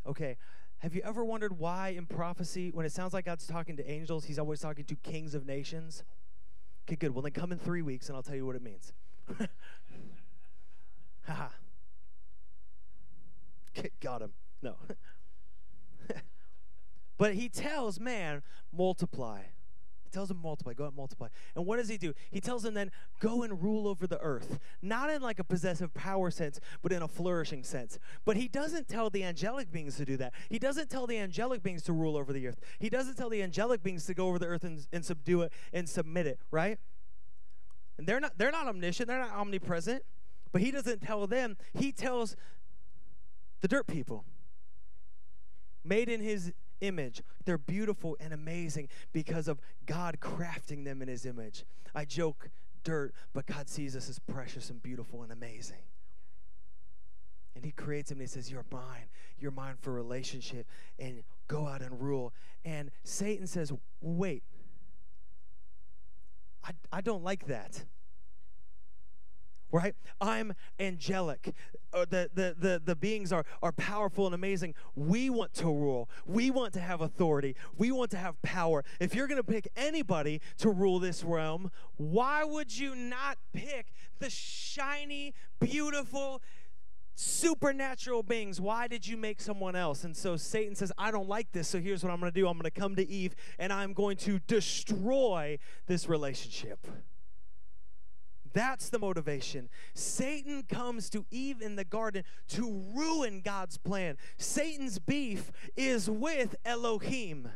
[0.05, 0.37] Okay,
[0.81, 4.25] have you ever wondered why in prophecy, when it sounds like God's talking to angels,
[4.25, 6.03] he's always talking to kings of nations?
[6.87, 7.13] Okay, good.
[7.13, 8.91] Well, then come in three weeks and I'll tell you what it means.
[11.27, 11.49] Haha.
[14.01, 14.33] Got him.
[14.61, 14.75] No.
[17.17, 19.41] but he tells man, multiply
[20.03, 21.27] He tells him multiply, go and multiply.
[21.55, 22.13] And what does he do?
[22.29, 24.59] He tells him then, go and rule over the earth.
[24.81, 27.97] Not in like a possessive power sense, but in a flourishing sense.
[28.25, 30.33] But he doesn't tell the angelic beings to do that.
[30.49, 32.59] He doesn't tell the angelic beings to rule over the earth.
[32.79, 35.53] He doesn't tell the angelic beings to go over the earth and, and subdue it
[35.73, 36.77] and submit it, right?
[37.97, 40.03] And they're not they're not omniscient, they're not omnipresent.
[40.51, 42.35] But he doesn't tell them, he tells
[43.61, 44.25] the dirt people.
[45.83, 47.21] Made in his image.
[47.45, 51.63] They're beautiful and amazing because of God crafting them in his image.
[51.95, 52.49] I joke
[52.83, 55.83] dirt, but God sees us as precious and beautiful and amazing.
[57.55, 59.09] And he creates them and he says, You're mine.
[59.39, 60.65] You're mine for relationship.
[60.97, 62.33] And go out and rule.
[62.63, 64.43] And Satan says, Wait,
[66.63, 67.83] I, I don't like that
[69.71, 69.95] right?
[70.19, 71.53] I'm angelic.
[71.93, 74.75] Uh, the, the, the, the beings are, are powerful and amazing.
[74.95, 76.09] We want to rule.
[76.25, 77.55] We want to have authority.
[77.77, 78.83] We want to have power.
[78.99, 83.91] If you're going to pick anybody to rule this realm, why would you not pick
[84.19, 86.41] the shiny, beautiful,
[87.15, 88.59] supernatural beings.
[88.59, 90.03] Why did you make someone else?
[90.03, 91.67] And so Satan says, I don't like this.
[91.67, 93.93] So here's what I'm going to do I'm going to come to Eve and I'm
[93.93, 96.87] going to destroy this relationship.
[98.53, 99.69] That's the motivation.
[99.93, 104.17] Satan comes to Eve in the garden to ruin God's plan.
[104.37, 107.49] Satan's beef is with Elohim.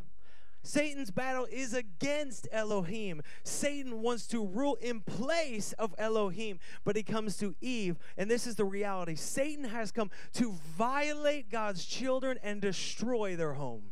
[0.63, 3.21] Satan's battle is against Elohim.
[3.43, 8.47] Satan wants to rule in place of Elohim, but he comes to Eve, and this
[8.47, 13.91] is the reality Satan has come to violate God's children and destroy their home.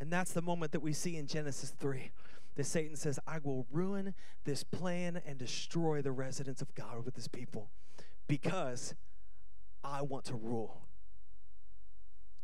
[0.00, 2.10] And that's the moment that we see in Genesis 3
[2.58, 7.14] that Satan says, I will ruin this plan and destroy the residence of God with
[7.14, 7.70] his people
[8.26, 8.96] because
[9.84, 10.82] I want to rule.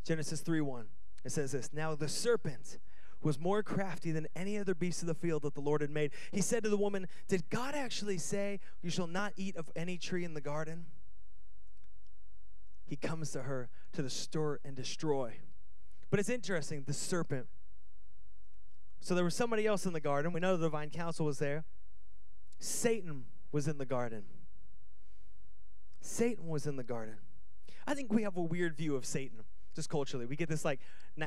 [0.05, 0.85] Genesis 3 1.
[1.25, 2.79] It says this Now the serpent
[3.21, 6.11] was more crafty than any other beast of the field that the Lord had made.
[6.31, 9.97] He said to the woman, Did God actually say, You shall not eat of any
[9.97, 10.85] tree in the garden?
[12.85, 15.39] He comes to her to destroy and destroy.
[16.09, 17.47] But it's interesting, the serpent.
[19.05, 20.33] So there was somebody else in the garden.
[20.33, 21.63] We know the divine council was there.
[22.57, 24.23] Satan was in the garden.
[26.01, 27.17] Satan was in the garden.
[27.85, 29.43] I think we have a weird view of Satan
[29.75, 30.25] just culturally.
[30.25, 30.79] We get this like,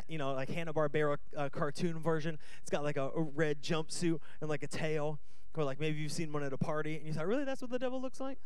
[0.08, 2.40] you know, like Hanna Barbera uh, cartoon version.
[2.62, 5.20] It's got like a, a, red jumpsuit and like a tail,
[5.54, 7.70] or like maybe you've seen one at a party and you thought, really, that's what
[7.70, 8.38] the devil looks like?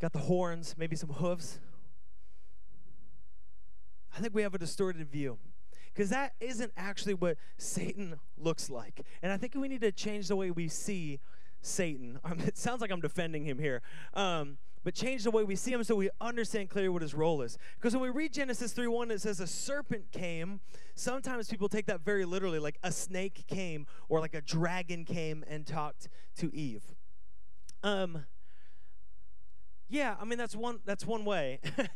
[0.00, 1.60] Got the horns, maybe some hooves.
[4.16, 5.38] I think we have a distorted view
[5.94, 9.00] because that isn't actually what Satan looks like.
[9.22, 11.20] And I think we need to change the way we see
[11.60, 12.18] Satan.
[12.46, 13.80] it sounds like I'm defending him here.
[14.14, 17.40] Um, but change the way we see him so we understand clearly what his role
[17.40, 17.56] is.
[17.76, 20.60] Because when we read Genesis 3 1, it says a serpent came.
[20.94, 25.42] Sometimes people take that very literally, like a snake came or like a dragon came
[25.48, 26.82] and talked to Eve.
[27.82, 28.26] Um,
[29.88, 31.60] yeah, I mean that's one that's one way.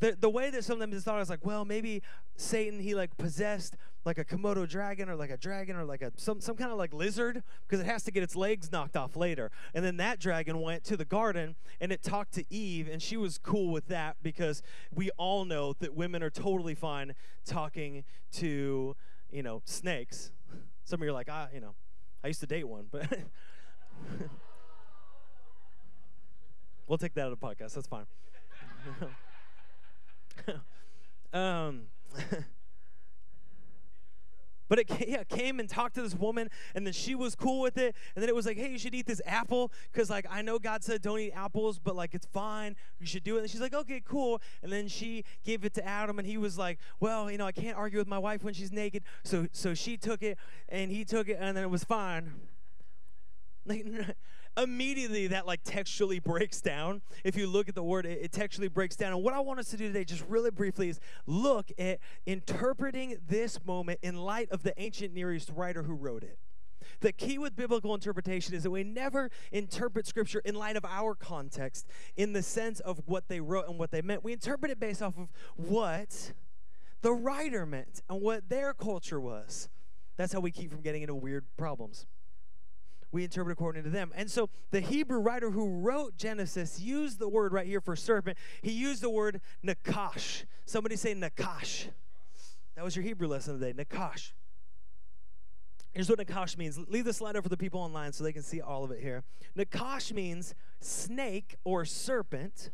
[0.00, 2.02] the, the way that some sometimes it's thought is like, well, maybe
[2.36, 6.12] Satan, he like possessed like a Komodo dragon or like a dragon or like a
[6.16, 9.16] some, some kind of like lizard because it has to get its legs knocked off
[9.16, 9.50] later.
[9.74, 13.16] And then that dragon went to the garden and it talked to Eve and she
[13.16, 14.62] was cool with that because
[14.94, 18.94] we all know that women are totally fine talking to,
[19.30, 20.30] you know, snakes.
[20.84, 21.74] Some of you are like, ah, you know,
[22.22, 23.06] I used to date one, but
[26.86, 27.74] we'll take that out of podcast.
[27.74, 28.06] That's fine.
[31.32, 31.82] um,
[34.68, 37.78] but it yeah, came and talked to this woman, and then she was cool with
[37.78, 37.94] it.
[38.14, 40.58] And then it was like, hey, you should eat this apple, because like I know
[40.58, 42.76] God said don't eat apples, but like it's fine.
[43.00, 43.40] You should do it.
[43.40, 44.40] And she's like, okay, cool.
[44.62, 47.52] And then she gave it to Adam, and he was like, well, you know, I
[47.52, 49.02] can't argue with my wife when she's naked.
[49.24, 52.32] So so she took it, and he took it, and then it was fine.
[53.64, 53.86] Like,
[54.58, 57.02] immediately that like textually breaks down.
[57.24, 59.12] If you look at the word, it, it textually breaks down.
[59.12, 63.18] And what I want us to do today, just really briefly, is look at interpreting
[63.26, 66.38] this moment in light of the ancient Near East writer who wrote it.
[67.00, 71.14] The key with biblical interpretation is that we never interpret scripture in light of our
[71.14, 74.24] context in the sense of what they wrote and what they meant.
[74.24, 76.32] We interpret it based off of what
[77.02, 79.68] the writer meant and what their culture was.
[80.16, 82.06] That's how we keep from getting into weird problems
[83.10, 84.12] we interpret according to them.
[84.14, 88.38] And so the Hebrew writer who wrote Genesis used the word right here for serpent.
[88.62, 90.44] He used the word nakash.
[90.66, 91.86] Somebody say nakash.
[92.76, 94.32] That was your Hebrew lesson today, nakash.
[95.92, 96.78] Here's what nakash means.
[96.88, 99.00] Leave the slide up for the people online so they can see all of it
[99.00, 99.24] here.
[99.56, 102.70] Nakash means snake or serpent.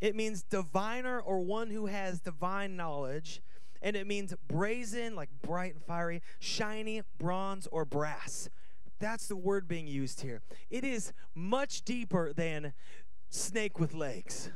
[0.00, 3.42] It means diviner or one who has divine knowledge.
[3.80, 8.48] And it means brazen, like bright and fiery, shiny, bronze, or brass.
[8.98, 10.42] That's the word being used here.
[10.70, 12.72] It is much deeper than
[13.28, 14.50] snake with legs.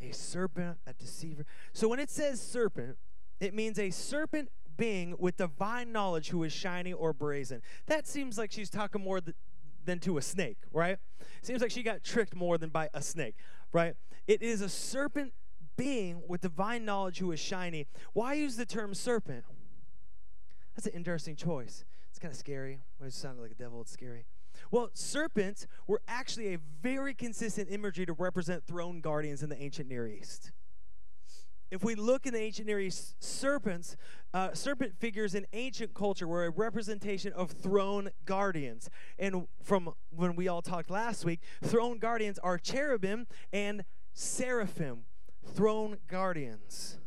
[0.00, 1.46] A serpent, a deceiver.
[1.72, 2.96] So when it says serpent,
[3.40, 7.62] it means a serpent being with divine knowledge who is shiny or brazen.
[7.86, 9.36] That seems like she's talking more th-
[9.84, 10.98] than to a snake, right?
[11.42, 13.36] Seems like she got tricked more than by a snake,
[13.72, 13.94] right?
[14.26, 15.32] It is a serpent
[15.76, 17.86] being with divine knowledge who is shiny.
[18.12, 19.44] Why use the term serpent?
[20.74, 21.84] That's an interesting choice.
[22.14, 22.78] It's kind of scary.
[23.04, 23.80] It sounded like a devil.
[23.80, 24.24] It's scary.
[24.70, 29.88] Well, serpents were actually a very consistent imagery to represent throne guardians in the ancient
[29.88, 30.52] Near East.
[31.72, 33.96] If we look in the ancient Near East, serpents,
[34.32, 38.88] uh, serpent figures in ancient culture were a representation of throne guardians.
[39.18, 45.06] And from when we all talked last week, throne guardians are cherubim and seraphim,
[45.44, 46.98] throne guardians.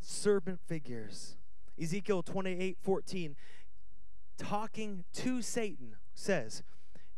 [0.00, 1.36] Serpent figures.
[1.80, 3.36] Ezekiel 28 14
[4.40, 6.62] talking to Satan, says,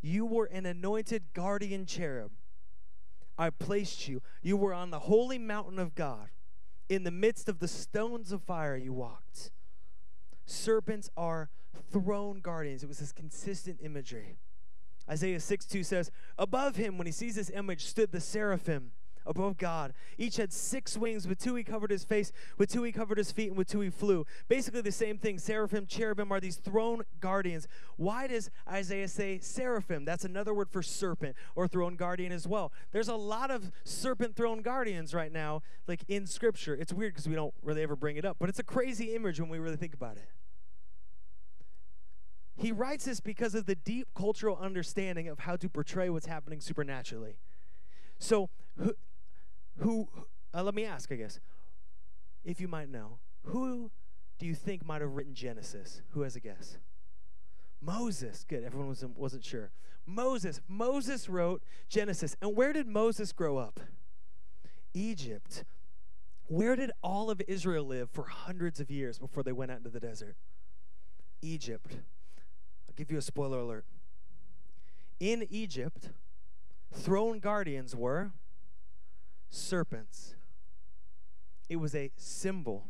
[0.00, 2.32] You were an anointed guardian cherub.
[3.38, 4.20] I placed you.
[4.42, 6.28] You were on the holy mountain of God.
[6.88, 9.50] In the midst of the stones of fire, you walked.
[10.44, 11.48] Serpents are
[11.90, 12.82] throne guardians.
[12.82, 14.36] It was this consistent imagery.
[15.08, 18.92] Isaiah 6 2 says, Above him, when he sees this image, stood the seraphim.
[19.26, 19.92] Above God.
[20.18, 21.26] Each had six wings.
[21.26, 23.80] With two he covered his face, with two he covered his feet, and with two
[23.80, 24.26] he flew.
[24.48, 25.38] Basically, the same thing.
[25.38, 27.68] Seraphim, cherubim are these throne guardians.
[27.96, 30.04] Why does Isaiah say seraphim?
[30.04, 32.72] That's another word for serpent or throne guardian as well.
[32.92, 36.74] There's a lot of serpent throne guardians right now, like in Scripture.
[36.74, 39.40] It's weird because we don't really ever bring it up, but it's a crazy image
[39.40, 40.28] when we really think about it.
[42.56, 46.60] He writes this because of the deep cultural understanding of how to portray what's happening
[46.60, 47.36] supernaturally.
[48.18, 48.50] So,
[49.82, 50.08] who,
[50.54, 51.40] uh, let me ask, I guess,
[52.44, 53.90] if you might know, who
[54.38, 56.02] do you think might have written Genesis?
[56.10, 56.78] Who has a guess?
[57.80, 58.44] Moses.
[58.48, 58.64] Good.
[58.64, 59.70] Everyone was, wasn't sure.
[60.06, 60.60] Moses.
[60.68, 62.36] Moses wrote Genesis.
[62.40, 63.80] And where did Moses grow up?
[64.94, 65.64] Egypt.
[66.46, 69.90] Where did all of Israel live for hundreds of years before they went out into
[69.90, 70.36] the desert?
[71.40, 71.98] Egypt.
[72.88, 73.84] I'll give you a spoiler alert.
[75.18, 76.10] In Egypt,
[76.92, 78.32] throne guardians were
[79.52, 80.34] serpents.
[81.68, 82.86] It was a symbol.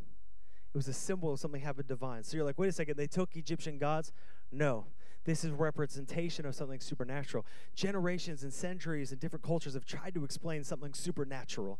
[0.73, 2.23] It was a symbol of something happened divine.
[2.23, 4.13] So you're like, wait a second, they took Egyptian gods?
[4.51, 4.87] No.
[5.25, 7.45] This is representation of something supernatural.
[7.75, 11.79] Generations and centuries and different cultures have tried to explain something supernatural.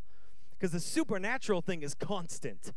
[0.51, 2.71] Because the supernatural thing is constant.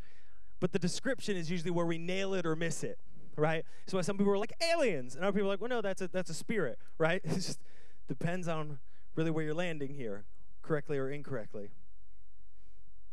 [0.59, 2.99] But the description is usually where we nail it or miss it,
[3.37, 3.65] right?
[3.87, 6.09] So some people are like aliens, and other people are like, well, no, that's a
[6.09, 7.21] that's a spirit, right?
[7.23, 7.61] It just
[8.09, 8.79] depends on
[9.15, 10.25] really where you're landing here,
[10.63, 11.69] correctly or incorrectly.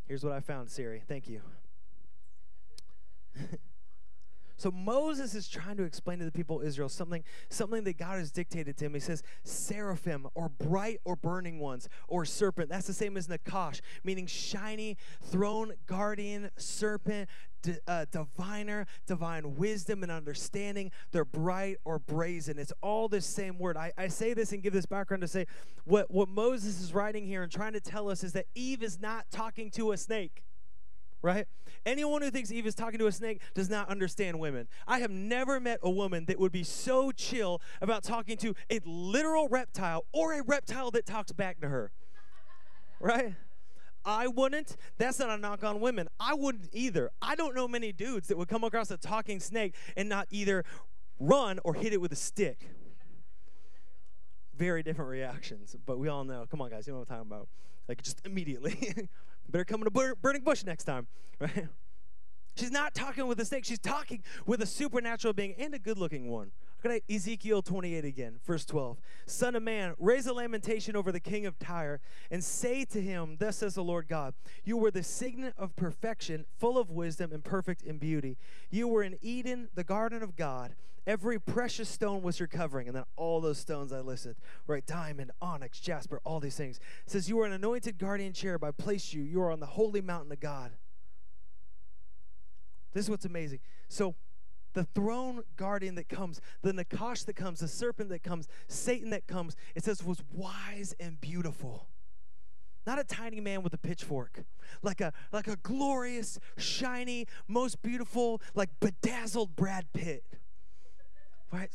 [0.08, 1.02] Here's what I found, Siri.
[1.08, 1.42] Thank you.
[4.64, 8.18] so Moses is trying to explain to the people of Israel something, something that God
[8.18, 8.94] has dictated to him.
[8.94, 12.70] He says, seraphim, or bright or burning ones, or serpent.
[12.70, 17.28] That's the same as Nakash, meaning shiny, throne guardian serpent,
[17.62, 20.92] d- uh, diviner, divine wisdom and understanding.
[21.12, 22.58] They're bright or brazen.
[22.58, 23.76] It's all the same word.
[23.76, 25.46] I, I say this and give this background to say
[25.84, 29.02] what, what Moses is writing here and trying to tell us is that Eve is
[29.02, 30.42] not talking to a snake
[31.24, 31.48] right?
[31.86, 34.68] Anyone who thinks Eve is talking to a snake does not understand women.
[34.88, 38.80] I have never met a woman that would be so chill about talking to a
[38.86, 41.92] literal reptile or a reptile that talks back to her,
[43.00, 43.34] right?
[44.06, 44.76] I wouldn't.
[44.98, 46.10] That's not a knock on women.
[46.20, 47.10] I wouldn't either.
[47.22, 50.66] I don't know many dudes that would come across a talking snake and not either
[51.20, 52.70] run or hit it with a stick.
[54.58, 56.46] Very different reactions, but we all know.
[56.52, 57.48] Come on, guys, you know what I'm talking about.
[57.88, 59.10] Like, just immediately.
[59.50, 61.08] Better come to a burning bush next time,
[61.40, 61.68] right?
[62.56, 63.66] She's not talking with a snake.
[63.66, 66.52] She's talking with a supernatural being and a good looking one.
[67.10, 69.00] Ezekiel 28 again, verse 12.
[69.26, 73.38] Son of man, raise a lamentation over the king of Tyre and say to him,
[73.40, 77.44] Thus says the Lord God, You were the signet of perfection, full of wisdom and
[77.44, 78.38] perfect in beauty.
[78.70, 80.76] You were in Eden, the garden of God.
[81.06, 82.88] Every precious stone was your covering.
[82.88, 84.86] And then all those stones I listed, right?
[84.86, 86.80] Diamond, onyx, jasper, all these things.
[87.06, 88.64] It says, You are an anointed guardian cherub.
[88.64, 89.22] I placed you.
[89.22, 90.72] You are on the holy mountain of God.
[92.94, 93.60] This is what's amazing.
[93.90, 94.16] So,
[94.74, 99.28] the throne guardian that comes, the Nakash that comes, the serpent that comes, Satan that
[99.28, 101.88] comes, it says was wise and beautiful.
[102.86, 104.44] Not a tiny man with a pitchfork,
[104.82, 110.26] like a like a glorious, shiny, most beautiful, like bedazzled Brad Pitt.
[111.52, 111.70] Right?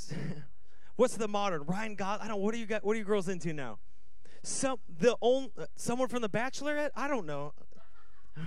[0.97, 2.21] What's the modern Ryan God?
[2.23, 2.41] I don't.
[2.41, 2.85] What are you got?
[2.85, 3.79] What are you girls into now?
[4.43, 6.91] Some the only someone from the Bachelorette.
[6.95, 7.55] I don't know.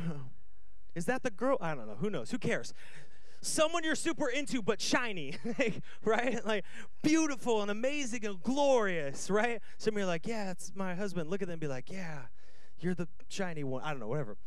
[0.95, 1.57] Is that the girl?
[1.61, 1.95] I don't know.
[1.95, 2.29] Who knows?
[2.31, 2.73] Who cares?
[3.41, 6.45] Someone you're super into but shiny, like, right?
[6.45, 6.63] Like
[7.01, 9.61] beautiful and amazing and glorious, right?
[9.77, 11.29] Some of you are like, yeah, it's my husband.
[11.29, 12.21] Look at them be like, yeah,
[12.79, 13.83] you're the shiny one.
[13.83, 14.37] I don't know, whatever.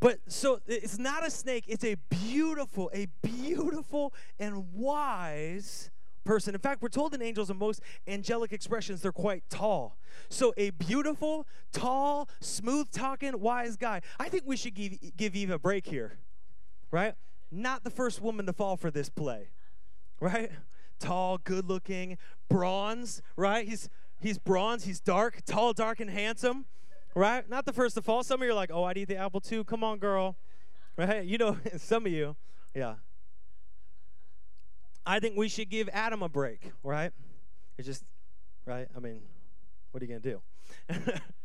[0.00, 5.90] But so it's not a snake, it's a beautiful, a beautiful and wise
[6.24, 6.54] person.
[6.56, 9.98] In fact, we're told in angels and most angelic expressions they're quite tall.
[10.28, 14.00] So a beautiful, tall, smooth talking, wise guy.
[14.18, 16.18] I think we should give give Eve a break here.
[16.90, 17.14] Right?
[17.52, 19.50] Not the first woman to fall for this play,
[20.20, 20.50] right?
[20.98, 22.16] Tall, good looking,
[22.48, 23.68] bronze, right?
[23.68, 23.88] He's
[24.20, 26.64] he's bronze, he's dark, tall, dark, and handsome,
[27.14, 27.48] right?
[27.48, 28.22] Not the first to fall.
[28.24, 29.64] Some of you are like, oh, I'd eat the apple too.
[29.64, 30.36] Come on, girl,
[30.96, 31.24] right?
[31.24, 32.36] You know, some of you,
[32.74, 32.94] yeah.
[35.04, 37.12] I think we should give Adam a break, right?
[37.76, 38.04] It's just,
[38.64, 38.86] right?
[38.96, 39.20] I mean,
[39.90, 40.42] what are you gonna do?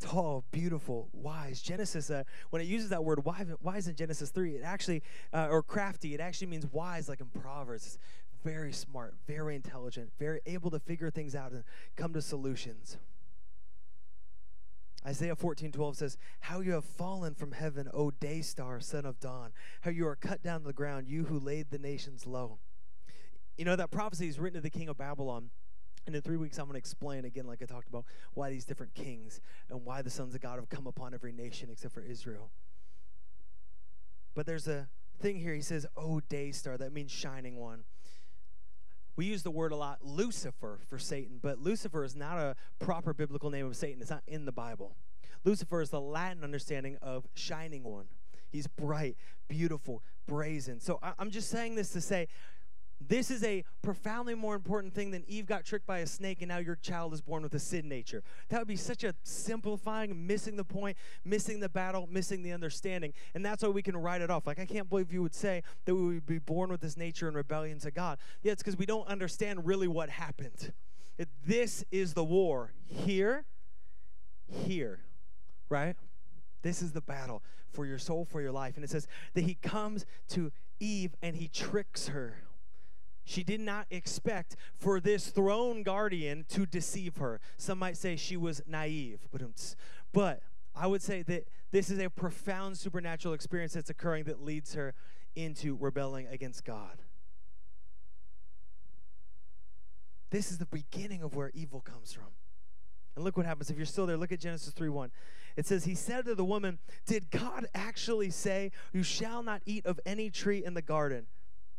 [0.00, 1.60] tall, beautiful, wise.
[1.62, 5.62] Genesis, uh, when it uses that word wise in Genesis 3, it actually, uh, or
[5.62, 7.86] crafty, it actually means wise, like in Proverbs.
[7.86, 7.98] It's
[8.42, 11.62] very smart, very intelligent, very able to figure things out and
[11.96, 12.96] come to solutions.
[15.06, 19.18] Isaiah 14, 12 says, How you have fallen from heaven, O day star, son of
[19.18, 19.52] dawn.
[19.82, 22.58] How you are cut down to the ground, you who laid the nations low.
[23.56, 25.50] You know, that prophecy is written to the king of Babylon
[26.10, 28.04] And in three weeks, I'm going to explain again, like I talked about,
[28.34, 31.68] why these different kings and why the sons of God have come upon every nation
[31.70, 32.50] except for Israel.
[34.34, 34.88] But there's a
[35.20, 35.54] thing here.
[35.54, 36.76] He says, Oh, day star.
[36.76, 37.84] That means shining one.
[39.14, 43.14] We use the word a lot, Lucifer, for Satan, but Lucifer is not a proper
[43.14, 44.00] biblical name of Satan.
[44.00, 44.96] It's not in the Bible.
[45.44, 48.06] Lucifer is the Latin understanding of shining one.
[48.50, 50.80] He's bright, beautiful, brazen.
[50.80, 52.26] So I'm just saying this to say
[53.00, 56.48] this is a profoundly more important thing than Eve got tricked by a snake and
[56.48, 58.22] now your child is born with a sin nature.
[58.48, 63.14] That would be such a simplifying, missing the point, missing the battle, missing the understanding.
[63.34, 64.46] And that's why we can write it off.
[64.46, 67.26] Like, I can't believe you would say that we would be born with this nature
[67.28, 68.18] in rebellion to God.
[68.42, 70.72] Yeah, it's because we don't understand really what happened.
[71.16, 73.44] It, this is the war here,
[74.46, 75.00] here,
[75.68, 75.96] right?
[76.62, 77.42] This is the battle
[77.72, 78.76] for your soul, for your life.
[78.76, 82.42] And it says that he comes to Eve and he tricks her.
[83.24, 87.40] She did not expect for this throne guardian to deceive her.
[87.56, 89.54] Some might say she was naive, um,
[90.12, 90.42] but
[90.74, 94.94] I would say that this is a profound supernatural experience that's occurring that leads her
[95.36, 97.02] into rebelling against God.
[100.30, 102.28] This is the beginning of where evil comes from.
[103.16, 103.70] And look what happens.
[103.70, 105.10] If you're still there, look at Genesis 3 1.
[105.56, 109.84] It says, He said to the woman, Did God actually say, You shall not eat
[109.84, 111.26] of any tree in the garden?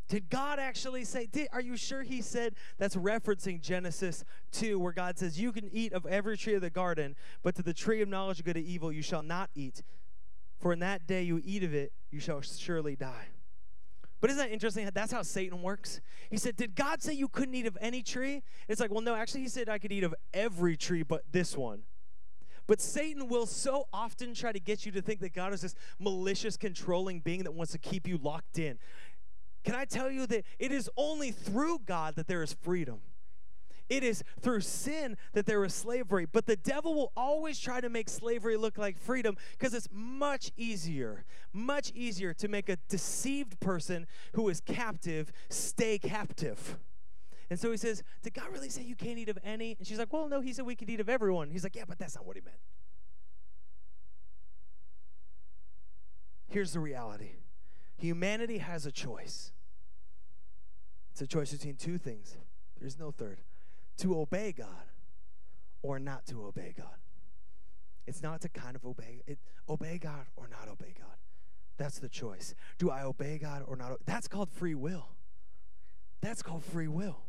[0.08, 4.92] Did God actually say, did, are you sure he said that's referencing Genesis 2, where
[4.92, 8.02] God says, You can eat of every tree of the garden, but to the tree
[8.02, 9.82] of knowledge of good and evil you shall not eat.
[10.58, 13.28] For in that day you eat of it, you shall surely die.
[14.20, 14.88] But isn't that interesting?
[14.94, 16.00] That's how Satan works.
[16.30, 18.42] He said, Did God say you couldn't eat of any tree?
[18.68, 21.56] It's like, well, no, actually, he said I could eat of every tree but this
[21.56, 21.82] one.
[22.68, 25.74] But Satan will so often try to get you to think that God is this
[25.98, 28.78] malicious, controlling being that wants to keep you locked in.
[29.64, 33.00] Can I tell you that it is only through God that there is freedom?
[33.88, 36.26] It is through sin that there is slavery.
[36.30, 40.50] But the devil will always try to make slavery look like freedom because it's much
[40.56, 46.78] easier, much easier to make a deceived person who is captive stay captive.
[47.50, 49.76] And so he says, Did God really say you can't eat of any?
[49.78, 51.50] And she's like, Well, no, he said we could eat of everyone.
[51.50, 52.56] He's like, Yeah, but that's not what he meant.
[56.48, 57.32] Here's the reality
[58.02, 59.52] Humanity has a choice.
[61.12, 62.36] It's a choice between two things.
[62.80, 63.38] There's no third
[63.98, 64.88] to obey God
[65.82, 66.96] or not to obey God.
[68.04, 69.38] It's not to kind of obey it,
[69.68, 71.14] obey God or not obey God.
[71.76, 72.56] That's the choice.
[72.76, 73.92] Do I obey God or not?
[74.04, 75.06] That's called free will.
[76.20, 77.20] That's called free will.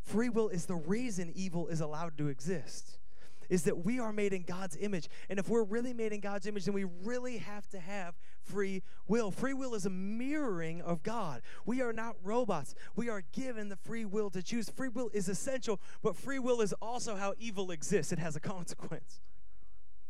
[0.00, 3.00] Free will is the reason evil is allowed to exist
[3.48, 5.08] is that we are made in God's image.
[5.28, 8.82] And if we're really made in God's image, then we really have to have free
[9.08, 9.30] will.
[9.30, 11.42] Free will is a mirroring of God.
[11.64, 12.74] We are not robots.
[12.94, 14.70] We are given the free will to choose.
[14.70, 18.12] Free will is essential, but free will is also how evil exists.
[18.12, 19.20] It has a consequence.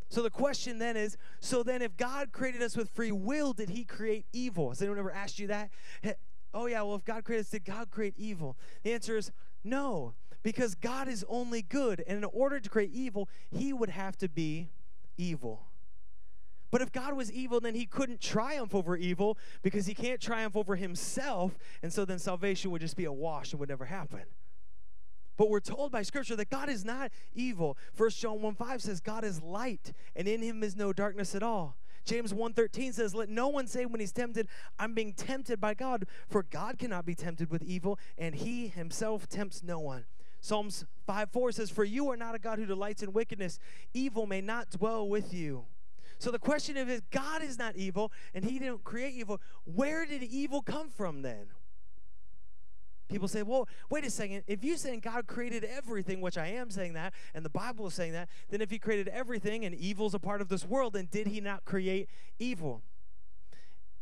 [0.09, 3.71] So the question then is so then if God created us with free will, did
[3.71, 4.69] he create evil?
[4.69, 5.71] Has anyone ever asked you that?
[6.55, 8.57] Oh, yeah, well, if God created us, did God create evil?
[8.83, 9.31] The answer is
[9.63, 10.15] no
[10.47, 12.05] because God is only good.
[12.07, 14.69] And in order to create evil, he would have to be
[15.19, 15.67] evil.
[16.71, 20.55] But if God was evil, then he couldn't triumph over evil because he can't triumph
[20.55, 21.59] over himself.
[21.83, 24.23] And so then salvation would just be a wash and would never happen.
[25.37, 27.77] But we're told by scripture that God is not evil.
[27.97, 31.43] 1 John 1 5 says, God is light, and in him is no darkness at
[31.43, 31.77] all.
[32.05, 34.47] James 1:13 says, "Let no one say when he's tempted,
[34.79, 39.29] I'm being tempted by God, for God cannot be tempted with evil, and he himself
[39.29, 40.05] tempts no one."
[40.47, 43.59] Psalms 5 4 says, For you are not a God who delights in wickedness,
[43.93, 45.65] evil may not dwell with you.
[46.21, 49.41] So the question is, God is not evil and he didn't create evil.
[49.65, 51.49] Where did evil come from then?
[53.09, 54.45] People say, well, wait a second.
[54.47, 57.95] If you're saying God created everything, which I am saying that, and the Bible is
[57.95, 61.09] saying that, then if he created everything and evil's a part of this world, then
[61.11, 62.83] did he not create evil?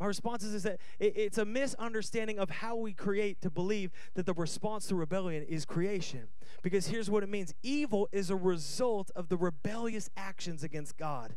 [0.00, 4.34] My response is, that it's a misunderstanding of how we create to believe that the
[4.34, 6.28] response to rebellion is creation.
[6.62, 11.36] Because here's what it means evil is a result of the rebellious actions against God.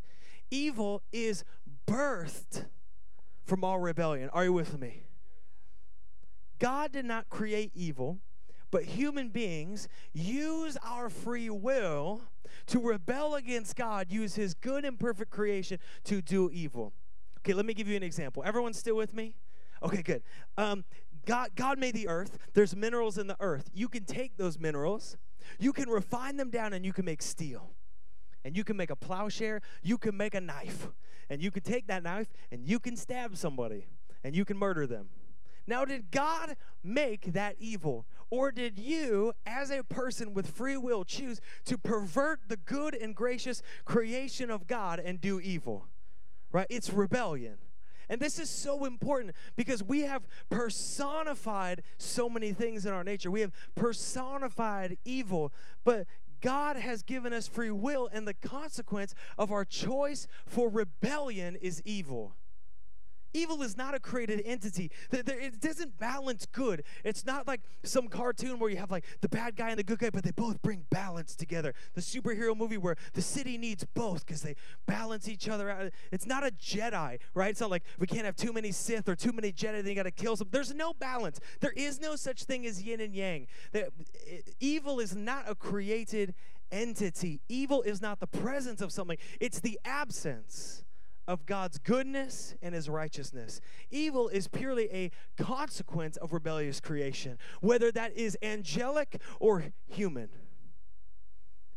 [0.49, 1.43] Evil is
[1.85, 2.65] birthed
[3.43, 4.29] from all rebellion.
[4.33, 5.03] Are you with me?
[6.59, 8.17] God did not create evil,
[8.71, 12.21] but human beings use our free will
[12.67, 16.93] to rebel against God, use his good and perfect creation to do evil.
[17.47, 18.43] Okay, let me give you an example.
[18.45, 19.33] Everyone still with me?
[19.81, 20.21] Okay, good.
[20.57, 20.83] Um,
[21.25, 22.37] God, God made the earth.
[22.53, 23.69] There's minerals in the earth.
[23.73, 25.15] You can take those minerals,
[25.57, 27.71] you can refine them down, and you can make steel.
[28.43, 30.89] And you can make a plowshare, you can make a knife.
[31.29, 33.85] And you can take that knife and you can stab somebody
[34.25, 35.07] and you can murder them.
[35.65, 38.07] Now, did God make that evil?
[38.29, 43.15] Or did you, as a person with free will, choose to pervert the good and
[43.15, 45.87] gracious creation of God and do evil?
[46.57, 46.65] Right?
[46.71, 47.59] It's rebellion.
[48.09, 53.29] And this is so important because we have personified so many things in our nature.
[53.29, 55.53] We have personified evil,
[55.83, 56.07] but
[56.41, 61.83] God has given us free will, and the consequence of our choice for rebellion is
[61.85, 62.33] evil.
[63.38, 64.89] Evil is not a created entity.
[65.11, 66.83] It doesn't balance good.
[67.03, 69.99] It's not like some cartoon where you have like the bad guy and the good
[69.99, 71.75] guy, but they both bring balance together.
[71.93, 74.55] The superhero movie where the city needs both because they
[74.88, 75.91] balance each other out.
[76.11, 77.51] It's not a Jedi, right?
[77.51, 79.95] It's not like we can't have too many Sith or too many Jedi, then you
[79.95, 80.47] got to kill some.
[80.49, 81.39] There's no balance.
[81.59, 83.45] There is no such thing as yin and yang.
[84.59, 86.33] Evil is not a created
[86.71, 87.41] entity.
[87.47, 90.83] Evil is not the presence of something, it's the absence
[91.28, 93.59] of God's goodness and his righteousness.
[93.91, 100.30] Evil is purely a consequence of rebellious creation, whether that is angelic or human.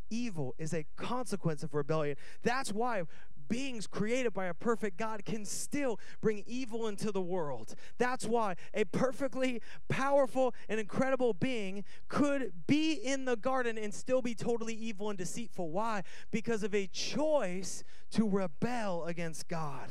[0.09, 2.17] Evil is a consequence of rebellion.
[2.43, 3.03] That's why
[3.51, 7.75] beings created by a perfect God can still bring evil into the world.
[7.99, 14.23] That's why a perfectly powerful and incredible being could be in the garden and still
[14.23, 15.71] be totally evil and deceitful.
[15.71, 16.05] Why?
[16.31, 19.91] Because of a choice to rebel against God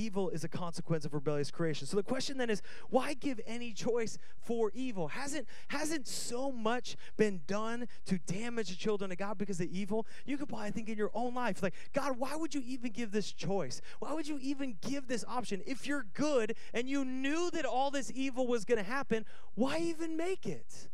[0.00, 1.86] evil is a consequence of rebellious creation.
[1.86, 5.08] So the question then is, why give any choice for evil?
[5.08, 10.06] Hasn't hasn't so much been done to damage the children of God because of evil?
[10.24, 13.12] You could probably think in your own life, like, God, why would you even give
[13.12, 13.80] this choice?
[13.98, 15.62] Why would you even give this option?
[15.66, 19.24] If you're good and you knew that all this evil was going to happen,
[19.54, 20.88] why even make it?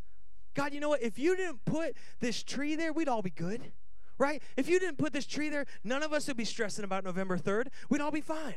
[0.55, 1.03] God, you know what?
[1.03, 3.73] If you didn't put this tree there, we'd all be good
[4.19, 4.43] right?
[4.57, 7.37] If you didn't put this tree there, none of us would be stressing about November
[7.37, 7.69] 3rd.
[7.91, 8.55] We'd all be fine.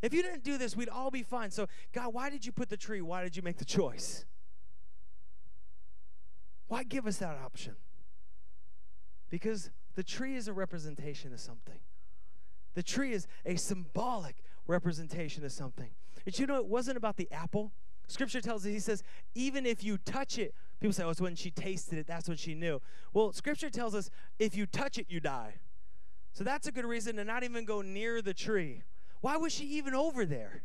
[0.00, 1.50] If you didn't do this, we'd all be fine.
[1.50, 3.00] So, God, why did you put the tree?
[3.00, 4.24] Why did you make the choice?
[6.68, 7.74] Why give us that option?
[9.30, 11.80] Because the tree is a representation of something.
[12.74, 14.36] The tree is a symbolic
[14.66, 15.90] representation of something.
[16.24, 17.72] And you know, it wasn't about the apple.
[18.06, 19.02] Scripture tells us, he says,
[19.34, 22.36] even if you touch it, people say, oh, it's when she tasted it, that's when
[22.36, 22.80] she knew.
[23.12, 25.56] Well, Scripture tells us, if you touch it, you die.
[26.32, 28.82] So that's a good reason to not even go near the tree.
[29.20, 30.62] Why was she even over there?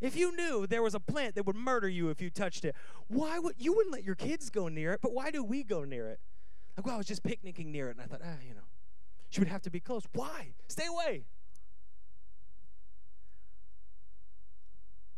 [0.00, 2.74] If you knew there was a plant that would murder you if you touched it,
[3.08, 5.00] why would you wouldn't let your kids go near it?
[5.02, 6.20] But why do we go near it?
[6.76, 8.60] Like, well, I was just picnicking near it, and I thought, ah, you know,
[9.30, 10.04] she would have to be close.
[10.12, 10.54] Why?
[10.68, 11.24] Stay away.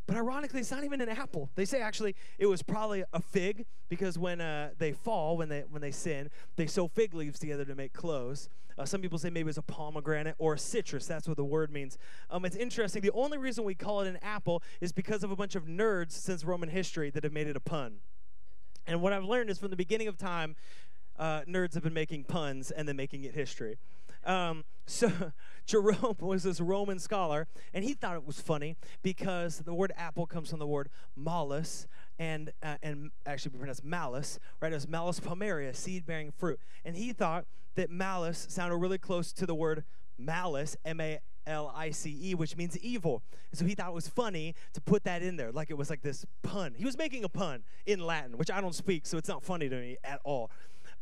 [0.06, 1.50] But ironically, it's not even an apple.
[1.54, 5.60] They say actually it was probably a fig because when uh, they fall, when they
[5.70, 8.48] when they sin, they sew fig leaves together to make clothes.
[8.80, 11.06] Uh, some people say maybe it's a pomegranate or a citrus.
[11.06, 11.98] That's what the word means.
[12.30, 13.02] Um, it's interesting.
[13.02, 16.12] The only reason we call it an apple is because of a bunch of nerds
[16.12, 17.98] since Roman history that have made it a pun.
[18.86, 20.56] And what I've learned is from the beginning of time,
[21.18, 23.76] uh, nerds have been making puns and then making it history.
[24.24, 25.32] Um, so
[25.66, 30.26] Jerome was this Roman scholar, and he thought it was funny because the word apple
[30.26, 31.86] comes from the word malus,
[32.20, 34.72] and uh, and actually pronounced malice, right?
[34.72, 36.60] As malus palmaria, seed-bearing fruit.
[36.84, 39.82] And he thought that malice sounded really close to the word
[40.16, 41.18] malice, M-A.
[41.46, 43.22] L I C E, which means evil.
[43.50, 45.88] And so he thought it was funny to put that in there, like it was
[45.88, 46.74] like this pun.
[46.76, 49.68] He was making a pun in Latin, which I don't speak, so it's not funny
[49.70, 50.50] to me at all.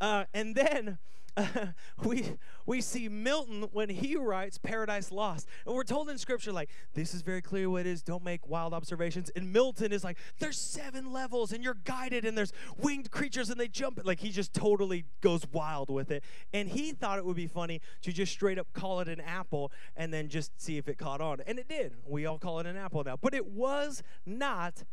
[0.01, 0.99] Uh, and then
[2.05, 2.25] we
[2.67, 7.15] we see Milton when he writes Paradise Lost, and we're told in Scripture like this
[7.15, 8.03] is very clear what it is.
[8.03, 9.31] Don't make wild observations.
[9.35, 13.59] And Milton is like, there's seven levels, and you're guided, and there's winged creatures, and
[13.61, 14.01] they jump.
[14.05, 16.25] Like he just totally goes wild with it.
[16.53, 19.73] And he thought it would be funny to just straight up call it an apple,
[19.97, 21.95] and then just see if it caught on, and it did.
[22.07, 24.85] We all call it an apple now, but it was not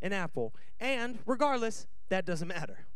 [0.00, 0.54] an apple.
[0.80, 2.86] And regardless, that doesn't matter.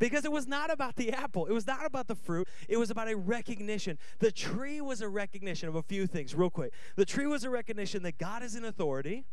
[0.00, 1.46] Because it was not about the apple.
[1.46, 2.48] It was not about the fruit.
[2.68, 3.98] It was about a recognition.
[4.18, 6.72] The tree was a recognition of a few things, real quick.
[6.96, 9.26] The tree was a recognition that God is in authority.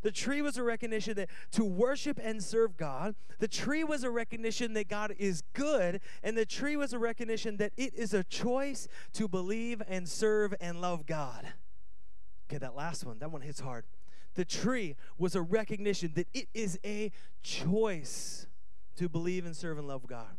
[0.00, 3.14] The tree was a recognition that to worship and serve God.
[3.38, 6.00] The tree was a recognition that God is good.
[6.22, 10.54] And the tree was a recognition that it is a choice to believe and serve
[10.60, 11.52] and love God.
[12.48, 13.84] Okay, that last one, that one hits hard.
[14.34, 17.12] The tree was a recognition that it is a
[17.42, 18.46] choice
[18.96, 20.36] to believe and serve and love God.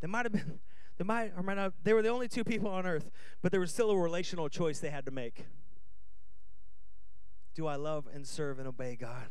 [0.00, 0.60] They might have been,
[0.98, 3.10] they might or might not, they were the only two people on earth,
[3.42, 5.46] but there was still a relational choice they had to make.
[7.54, 9.28] Do I love and serve and obey God?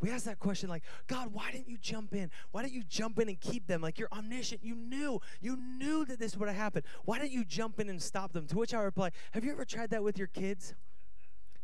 [0.00, 2.30] We ask that question like, God, why didn't you jump in?
[2.50, 3.80] Why didn't you jump in and keep them?
[3.80, 4.62] Like you're omniscient.
[4.62, 5.20] You knew.
[5.40, 6.84] You knew that this would have happened.
[7.06, 8.46] Why didn't you jump in and stop them?
[8.48, 10.74] To which I reply, Have you ever tried that with your kids?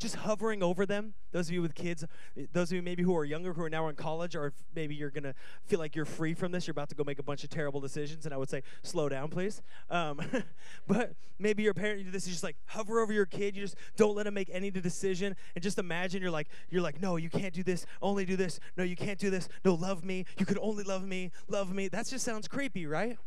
[0.00, 1.14] Just hovering over them.
[1.32, 2.04] Those of you with kids,
[2.52, 5.10] those of you maybe who are younger, who are now in college, or maybe you're
[5.10, 5.34] going to
[5.66, 7.80] feel like you're free from this, you're about to go make a bunch of terrible
[7.80, 9.62] decisions, and I would say, slow down, please.
[9.90, 10.20] Um,
[10.88, 13.54] but maybe your parent, you do this, is just like hover over your kid.
[13.54, 17.00] You just don't let them make any decision, and just imagine you're like, you're like,
[17.00, 18.58] no, you can't do this, only do this.
[18.76, 19.48] No, you can't do this.
[19.64, 20.24] No, love me.
[20.38, 21.88] You could only love me, love me.
[21.88, 23.18] That just sounds creepy, right?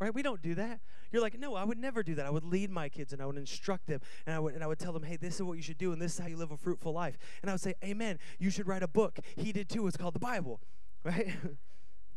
[0.00, 0.14] Right?
[0.14, 0.80] We don't do that.
[1.12, 2.26] You're like, no, I would never do that.
[2.26, 4.66] I would lead my kids and I would instruct them and I would and I
[4.66, 6.36] would tell them, hey, this is what you should do and this is how you
[6.36, 7.18] live a fruitful life.
[7.42, 8.18] And I would say, Amen.
[8.38, 9.18] You should write a book.
[9.36, 9.86] He did too.
[9.86, 10.60] It's called the Bible,
[11.04, 11.28] right?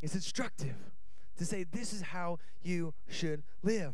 [0.02, 0.76] it's instructive
[1.38, 3.94] to say this is how you should live.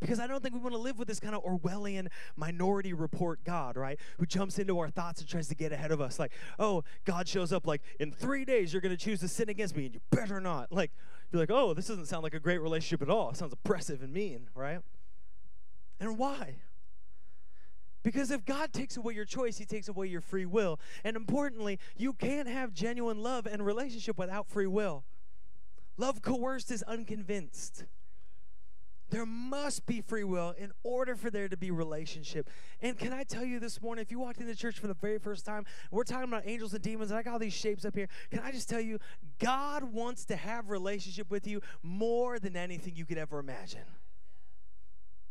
[0.00, 3.42] Because I don't think we want to live with this kind of Orwellian minority report
[3.44, 3.98] God, right?
[4.18, 6.18] Who jumps into our thoughts and tries to get ahead of us.
[6.18, 9.48] Like, oh, God shows up like, in three days you're going to choose to sin
[9.48, 10.70] against me and you better not.
[10.70, 10.92] Like,
[11.30, 13.30] be like, oh, this doesn't sound like a great relationship at all.
[13.30, 14.80] It sounds oppressive and mean, right?
[16.00, 16.56] And why?
[18.02, 20.78] Because if God takes away your choice, He takes away your free will.
[21.02, 25.04] And importantly, you can't have genuine love and relationship without free will.
[25.96, 27.84] Love coerced is unconvinced.
[29.10, 32.50] There must be free will in order for there to be relationship.
[32.82, 35.18] And can I tell you this morning, if you walked into church for the very
[35.18, 37.94] first time, we're talking about angels and demons, and I got all these shapes up
[37.94, 38.08] here.
[38.30, 38.98] Can I just tell you,
[39.38, 43.84] God wants to have relationship with you more than anything you could ever imagine.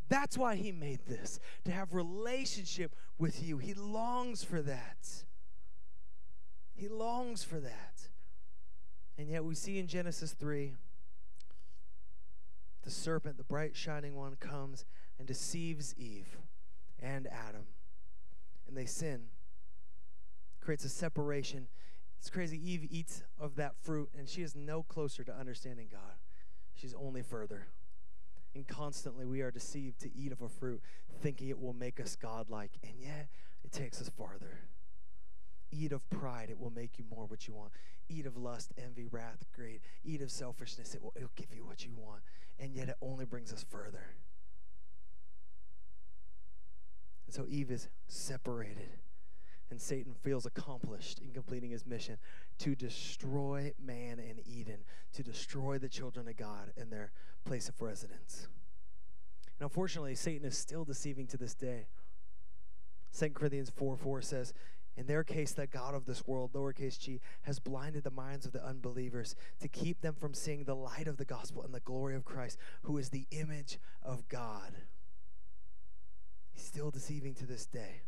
[0.08, 3.58] That's why he made this, to have relationship with you.
[3.58, 5.26] He longs for that.
[6.76, 8.10] He longs for that.
[9.18, 10.76] And yet we see in Genesis 3
[12.86, 14.86] the serpent, the bright shining one, comes
[15.18, 16.38] and deceives Eve
[17.02, 17.66] and Adam.
[18.68, 19.24] And they sin.
[20.62, 21.68] Creates a separation.
[22.20, 22.60] It's crazy.
[22.64, 26.16] Eve eats of that fruit, and she is no closer to understanding God.
[26.76, 27.68] She's only further.
[28.54, 30.82] And constantly we are deceived to eat of a fruit,
[31.22, 32.72] thinking it will make us godlike.
[32.84, 33.28] And yet
[33.64, 34.60] it takes us farther.
[35.72, 37.72] Eat of pride, it will make you more what you want.
[38.08, 39.82] Eat of lust, envy, wrath, greed.
[40.06, 42.22] Eat of selfishness, it will it'll give you what you want
[42.60, 44.08] and yet it only brings us further.
[47.26, 48.90] And so Eve is separated,
[49.70, 52.18] and Satan feels accomplished in completing his mission
[52.60, 54.80] to destroy man in Eden,
[55.14, 57.12] to destroy the children of God in their
[57.46, 58.48] place of residence.
[59.60, 61.88] And unfortunately, Satan is still deceiving to this day.
[63.18, 64.54] 2 Corinthians 4 4 says,
[64.98, 68.54] in their case, the God of this world, lowercase g, has blinded the minds of
[68.54, 72.16] the unbelievers to keep them from seeing the light of the gospel and the glory
[72.16, 74.74] of Christ, who is the image of God.
[76.54, 78.04] He's still deceiving to this day.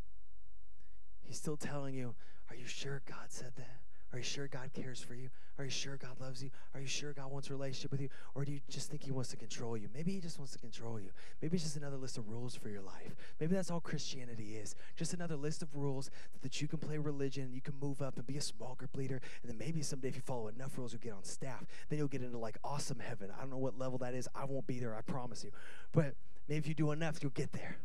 [1.24, 2.16] He's still telling you,
[2.50, 3.82] Are you sure God said that?
[4.14, 5.30] Are you sure God cares for you?
[5.58, 6.50] Are you sure God loves you?
[6.74, 8.10] Are you sure God wants a relationship with you?
[8.36, 9.90] Or do you just think He wants to control you?
[9.94, 11.10] Maybe He just wants to control you.
[11.42, 13.16] Maybe it's just another list of rules for your life.
[13.40, 14.76] Maybe that's all Christianity is.
[14.96, 16.10] Just another list of rules
[16.42, 19.20] that you can play religion, you can move up and be a small group leader,
[19.42, 21.66] and then maybe someday if you follow enough rules, you'll get on staff.
[21.90, 23.30] Then you'll get into like awesome heaven.
[23.36, 24.30] I don't know what level that is.
[24.34, 25.52] I won't be there, I promise you.
[25.92, 26.14] But
[26.48, 27.78] maybe if you do enough, you'll get there.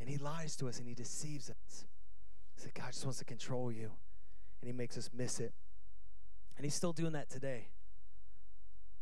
[0.00, 1.86] And He lies to us and He deceives us.
[2.56, 3.92] Said, God just wants to control you,
[4.60, 5.52] and He makes us miss it.
[6.56, 7.68] And He's still doing that today.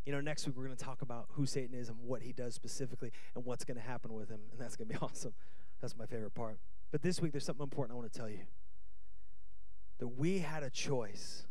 [0.05, 2.33] You know, next week we're going to talk about who Satan is and what he
[2.33, 5.33] does specifically and what's going to happen with him, and that's going to be awesome.
[5.81, 6.59] That's my favorite part.
[6.93, 8.41] But this week there's something important I want to tell you
[9.99, 11.47] that we had a choice,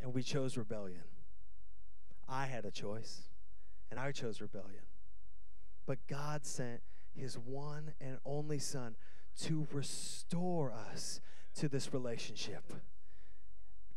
[0.00, 1.04] and we chose rebellion.
[2.28, 3.22] I had a choice,
[3.90, 4.82] and I chose rebellion.
[5.86, 6.80] But God sent
[7.14, 8.96] his one and only Son
[9.40, 11.20] to restore us
[11.54, 12.72] to this relationship,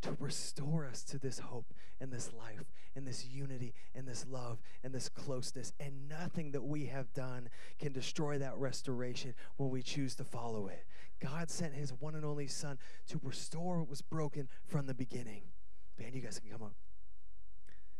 [0.02, 4.60] to restore us to this hope and this life and this unity and this love
[4.84, 5.74] and this closeness.
[5.80, 10.68] And nothing that we have done can destroy that restoration when we choose to follow
[10.68, 10.86] it.
[11.20, 12.78] God sent his one and only Son
[13.08, 15.44] to restore what was broken from the beginning.
[16.00, 16.74] Man, you guys can come up.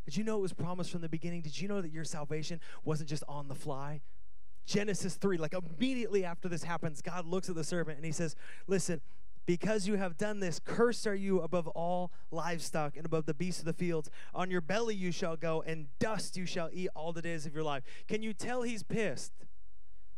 [0.06, 1.42] Did you know it was promised from the beginning?
[1.42, 4.02] Did you know that your salvation wasn't just on the fly?
[4.66, 8.36] Genesis 3, like immediately after this happens, God looks at the serpent and he says,
[8.68, 9.02] Listen,
[9.46, 13.60] because you have done this, cursed are you above all livestock and above the beasts
[13.60, 14.10] of the fields.
[14.34, 17.54] On your belly you shall go, and dust you shall eat all the days of
[17.54, 17.84] your life.
[18.08, 19.34] Can you tell he's pissed?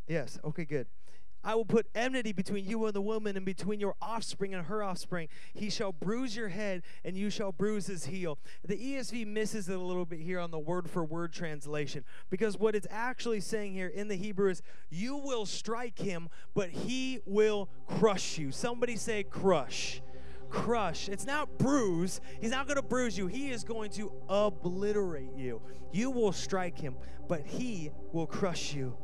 [0.06, 0.86] Yes, okay, good.
[1.44, 4.82] I will put enmity between you and the woman, and between your offspring and her
[4.82, 5.28] offspring.
[5.54, 8.38] He shall bruise your head, and you shall bruise his heel.
[8.64, 12.58] The ESV misses it a little bit here on the word for word translation, because
[12.58, 17.20] what it's actually saying here in the Hebrew is, You will strike him, but he
[17.24, 18.50] will crush you.
[18.50, 20.02] Somebody say, crush.
[20.50, 21.08] Crush.
[21.08, 22.20] It's not bruise.
[22.40, 23.26] He's not going to bruise you.
[23.26, 25.60] He is going to obliterate you.
[25.92, 26.96] You will strike him,
[27.28, 28.96] but he will crush you.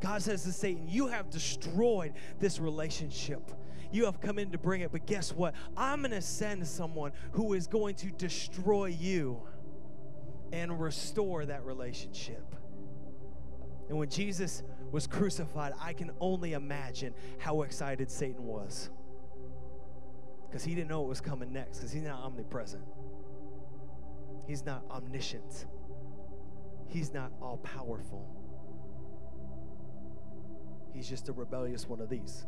[0.00, 3.50] God says to Satan, You have destroyed this relationship.
[3.90, 5.54] You have come in to bring it, but guess what?
[5.76, 9.42] I'm going to send someone who is going to destroy you
[10.52, 12.54] and restore that relationship.
[13.88, 18.90] And when Jesus was crucified, I can only imagine how excited Satan was.
[20.46, 22.84] Because he didn't know what was coming next, because he's not omnipresent.
[24.46, 25.66] He's not omniscient.
[26.86, 28.37] He's not all powerful.
[30.92, 32.46] He's just a rebellious one of these.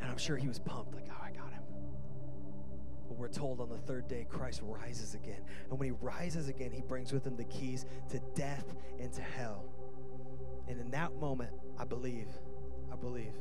[0.00, 1.62] And I'm sure he was pumped, like, oh, I got him.
[3.08, 5.40] But we're told on the third day, Christ rises again.
[5.70, 8.64] And when he rises again, he brings with him the keys to death
[9.00, 9.64] and to hell.
[10.68, 12.28] And in that moment, I believe,
[12.92, 13.32] I believe,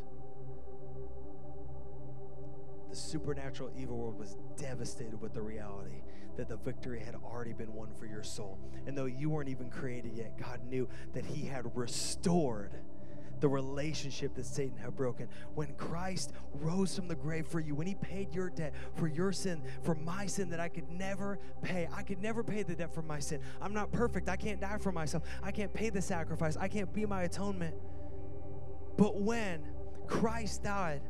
[2.89, 6.03] the supernatural evil world was devastated with the reality
[6.38, 8.59] that the victory had already been won for your soul.
[8.85, 12.71] And though you weren't even created yet, God knew that He had restored
[13.39, 15.27] the relationship that Satan had broken.
[15.55, 19.31] When Christ rose from the grave for you, when he paid your debt for your
[19.31, 22.93] sin, for my sin that I could never pay, I could never pay the debt
[22.93, 23.41] for my sin.
[23.61, 24.29] I'm not perfect.
[24.29, 25.23] I can't die for myself.
[25.43, 26.57] I can't pay the sacrifice.
[26.57, 27.75] I can't be my atonement.
[28.97, 29.67] But when
[30.07, 31.01] Christ died,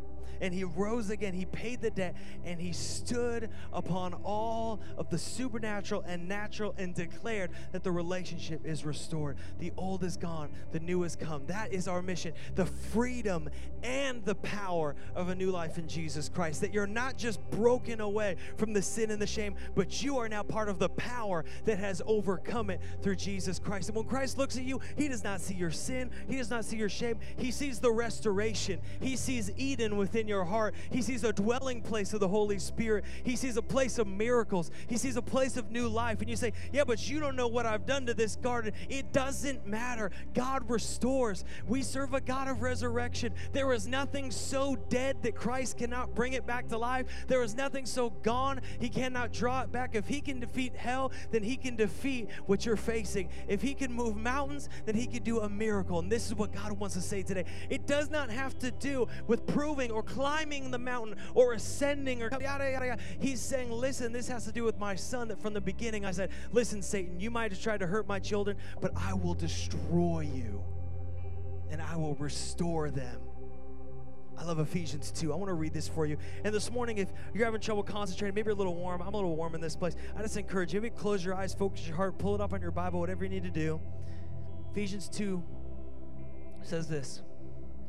[0.41, 1.33] and he rose again.
[1.33, 2.15] He paid the debt
[2.45, 8.65] and he stood upon all of the supernatural and natural and declared that the relationship
[8.65, 9.37] is restored.
[9.59, 11.45] The old is gone, the new has come.
[11.47, 13.49] That is our mission the freedom
[13.83, 16.61] and the power of a new life in Jesus Christ.
[16.61, 20.27] That you're not just broken away from the sin and the shame, but you are
[20.27, 23.89] now part of the power that has overcome it through Jesus Christ.
[23.89, 26.65] And when Christ looks at you, he does not see your sin, he does not
[26.65, 30.75] see your shame, he sees the restoration, he sees Eden within in your heart.
[30.91, 33.05] He sees a dwelling place of the Holy Spirit.
[33.23, 34.71] He sees a place of miracles.
[34.87, 36.21] He sees a place of new life.
[36.21, 38.73] And you say, Yeah, but you don't know what I've done to this garden.
[38.89, 40.11] It doesn't matter.
[40.33, 41.45] God restores.
[41.67, 43.33] We serve a God of resurrection.
[43.53, 47.07] There is nothing so dead that Christ cannot bring it back to life.
[47.27, 49.95] There is nothing so gone he cannot draw it back.
[49.95, 53.29] If he can defeat hell, then he can defeat what you're facing.
[53.47, 55.99] If he can move mountains, then he can do a miracle.
[55.99, 57.45] And this is what God wants to say today.
[57.69, 62.29] It does not have to do with proving or climbing the mountain or ascending or
[62.31, 63.01] yada, yada, yada.
[63.19, 66.11] He's saying, listen, this has to do with my son that from the beginning I
[66.11, 70.21] said, listen, Satan, you might have tried to hurt my children, but I will destroy
[70.21, 70.63] you
[71.69, 73.21] and I will restore them.
[74.37, 75.33] I love Ephesians 2.
[75.33, 76.17] I want to read this for you.
[76.43, 79.17] And this morning, if you're having trouble concentrating, maybe you're a little warm, I'm a
[79.17, 79.95] little warm in this place.
[80.15, 82.61] I just encourage you, maybe close your eyes, focus your heart, pull it up on
[82.61, 83.81] your Bible, whatever you need to do.
[84.71, 85.43] Ephesians 2
[86.61, 87.23] says this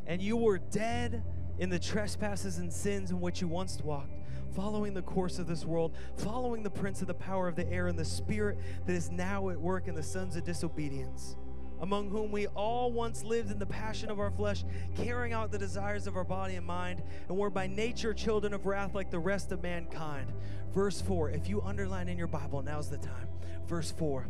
[0.07, 1.23] And you were dead
[1.59, 4.13] in the trespasses and sins in which you once walked,
[4.55, 7.89] following the course of this world, following the prince of the power of the air
[7.89, 11.37] and the spirit that is now at work in the sons of disobedience,
[11.81, 14.65] among whom we all once lived in the passion of our flesh,
[14.97, 18.67] carrying out the desires of our body and mind, and were by nature children of
[18.67, 20.33] wrath like the rest of mankind.
[20.73, 23.29] Verse 4, if you underline in your Bible, now's the time.
[23.67, 24.27] Verse 4,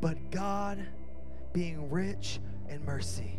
[0.00, 0.84] but God,
[1.52, 3.38] being rich in mercy,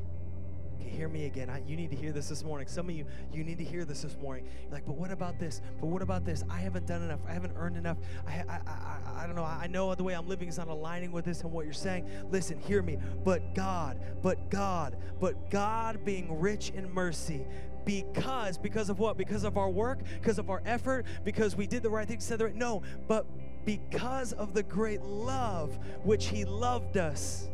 [0.89, 1.49] hear me again.
[1.49, 2.67] I, you need to hear this this morning.
[2.67, 4.45] Some of you, you need to hear this this morning.
[4.63, 5.61] You're like, but what about this?
[5.79, 6.43] But what about this?
[6.49, 7.19] I haven't done enough.
[7.27, 7.97] I haven't earned enough.
[8.27, 9.43] I, I, I, I don't know.
[9.43, 12.09] I know the way I'm living is not aligning with this and what you're saying.
[12.31, 12.97] Listen, hear me.
[13.23, 17.45] But God, but God, but God being rich in mercy,
[17.85, 21.83] because because of what because of our work because of our effort because we did
[21.83, 23.25] the right thing said the right no but
[23.65, 27.49] because of the great love which he loved us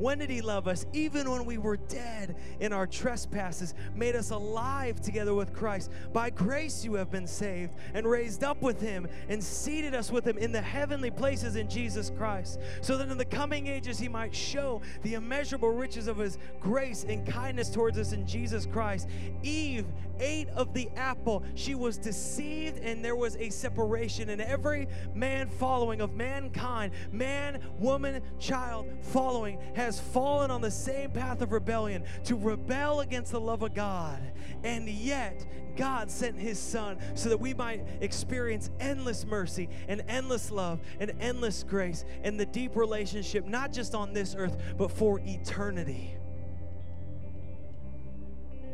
[0.00, 0.86] when did He love us?
[0.92, 5.90] Even when we were dead in our trespasses, made us alive together with Christ.
[6.12, 10.26] By grace you have been saved and raised up with Him and seated us with
[10.26, 14.08] Him in the heavenly places in Jesus Christ, so that in the coming ages He
[14.08, 19.08] might show the immeasurable riches of His grace and kindness towards us in Jesus Christ.
[19.42, 19.86] Eve
[20.20, 21.42] ate of the apple.
[21.54, 27.60] She was deceived, and there was a separation, and every man following of mankind, man,
[27.78, 33.32] woman, child following, has has fallen on the same path of rebellion to rebel against
[33.32, 34.20] the love of God.
[34.62, 35.44] And yet,
[35.76, 41.12] God sent his son so that we might experience endless mercy and endless love and
[41.18, 46.14] endless grace and the deep relationship, not just on this earth, but for eternity.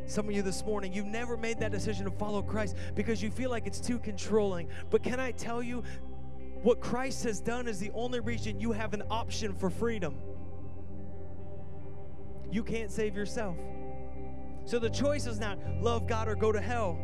[0.05, 3.31] Some of you this morning, you've never made that decision to follow Christ because you
[3.31, 4.69] feel like it's too controlling.
[4.91, 5.83] But can I tell you,
[6.63, 10.19] what Christ has done is the only reason you have an option for freedom.
[12.51, 13.57] You can't save yourself.
[14.65, 16.99] So the choice is not love God or go to hell.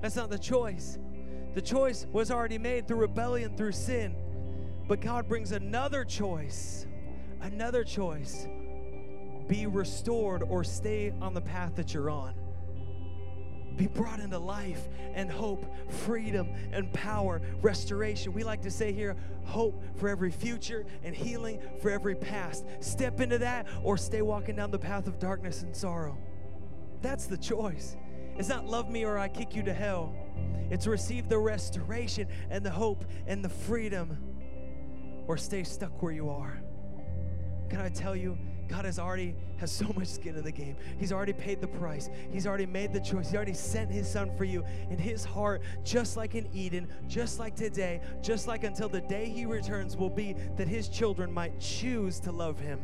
[0.00, 0.98] That's not the choice.
[1.54, 4.14] The choice was already made through rebellion, through sin.
[4.86, 6.86] But God brings another choice,
[7.40, 8.46] Another choice
[9.46, 12.34] be restored or stay on the path that you're on.
[13.78, 18.32] Be brought into life and hope, freedom and power, restoration.
[18.32, 22.66] We like to say here, hope for every future and healing for every past.
[22.80, 26.18] Step into that or stay walking down the path of darkness and sorrow.
[27.02, 27.96] That's the choice.
[28.36, 30.12] It's not love me or I kick you to hell.
[30.70, 34.18] It's receive the restoration and the hope and the freedom
[35.28, 36.60] or stay stuck where you are.
[37.70, 38.36] Can I tell you,
[38.68, 40.76] God has already has so much skin in the game.
[40.98, 42.10] He's already paid the price.
[42.30, 43.30] He's already made the choice.
[43.30, 44.64] He already sent his son for you.
[44.90, 49.28] In his heart, just like in Eden, just like today, just like until the day
[49.28, 52.80] he returns will be that his children might choose to love him.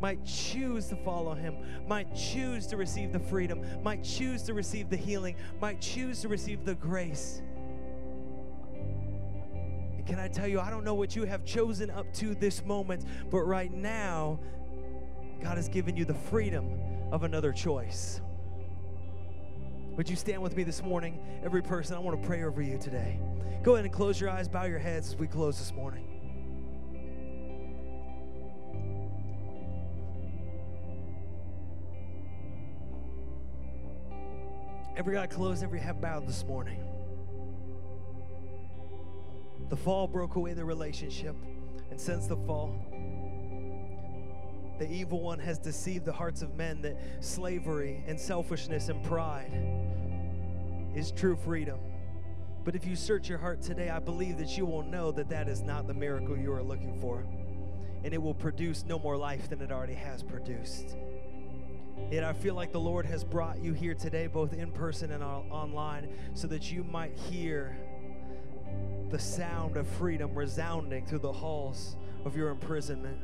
[0.00, 1.56] Might choose to follow him,
[1.86, 6.28] might choose to receive the freedom, might choose to receive the healing, might choose to
[6.28, 7.42] receive the grace.
[10.06, 13.04] Can I tell you, I don't know what you have chosen up to this moment,
[13.30, 14.38] but right now,
[15.42, 16.78] God has given you the freedom
[17.10, 18.20] of another choice.
[19.96, 21.20] Would you stand with me this morning?
[21.42, 23.18] Every person, I want to pray over you today.
[23.62, 26.10] Go ahead and close your eyes, bow your heads as we close this morning.
[34.96, 36.93] Every eye closed, every head bowed this morning.
[39.68, 41.36] The fall broke away the relationship,
[41.90, 42.74] and since the fall,
[44.78, 49.52] the evil one has deceived the hearts of men that slavery and selfishness and pride
[50.94, 51.78] is true freedom.
[52.64, 55.48] But if you search your heart today, I believe that you will know that that
[55.48, 57.24] is not the miracle you are looking for.
[58.02, 60.96] And it will produce no more life than it already has produced.
[62.10, 65.22] Yet I feel like the Lord has brought you here today, both in person and
[65.22, 67.76] online, so that you might hear
[69.10, 73.18] the sound of freedom resounding through the halls of your imprisonment.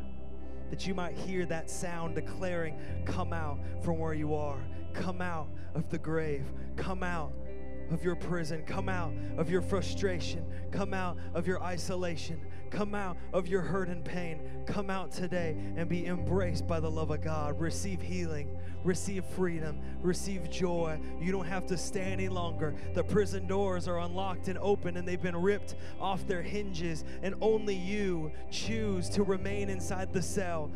[0.70, 4.60] That you might hear that sound declaring, Come out from where you are,
[4.92, 6.46] come out of the grave,
[6.76, 7.32] come out
[7.90, 13.16] of your prison, come out of your frustration, come out of your isolation, come out
[13.32, 14.40] of your hurt and pain.
[14.66, 17.58] Come out today and be embraced by the love of God.
[17.60, 20.98] Receive healing, receive freedom, receive joy.
[21.20, 22.74] You don't have to stay any longer.
[22.94, 27.34] The prison doors are unlocked and open, and they've been ripped off their hinges, and
[27.40, 30.70] only you choose to remain inside the cell.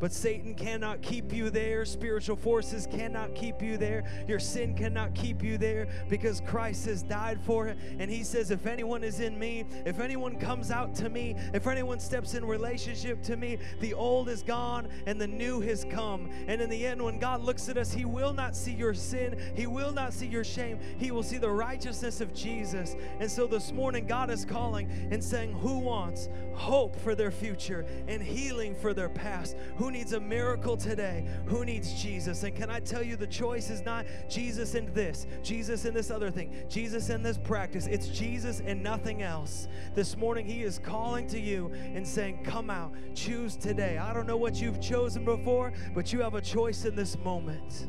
[0.00, 1.84] But Satan cannot keep you there.
[1.84, 4.04] Spiritual forces cannot keep you there.
[4.28, 7.78] Your sin cannot keep you there because Christ has died for it.
[7.98, 11.66] And he says, if anyone is in me, if anyone comes out to me, if
[11.66, 16.30] anyone steps in relationship to me, the old is gone and the new has come.
[16.46, 19.38] And in the end, when God looks at us, he will not see your sin.
[19.54, 20.78] He will not see your shame.
[20.98, 22.96] He will see the righteousness of Jesus.
[23.20, 27.86] And so this morning, God is calling and saying, who wants hope for their future
[28.06, 29.56] and healing for their past?
[29.76, 31.26] Who who needs a miracle today?
[31.46, 32.42] Who needs Jesus?
[32.42, 36.10] And can I tell you, the choice is not Jesus and this, Jesus and this
[36.10, 37.86] other thing, Jesus and this practice.
[37.86, 39.66] It's Jesus and nothing else.
[39.94, 43.96] This morning, He is calling to you and saying, Come out, choose today.
[43.96, 47.86] I don't know what you've chosen before, but you have a choice in this moment.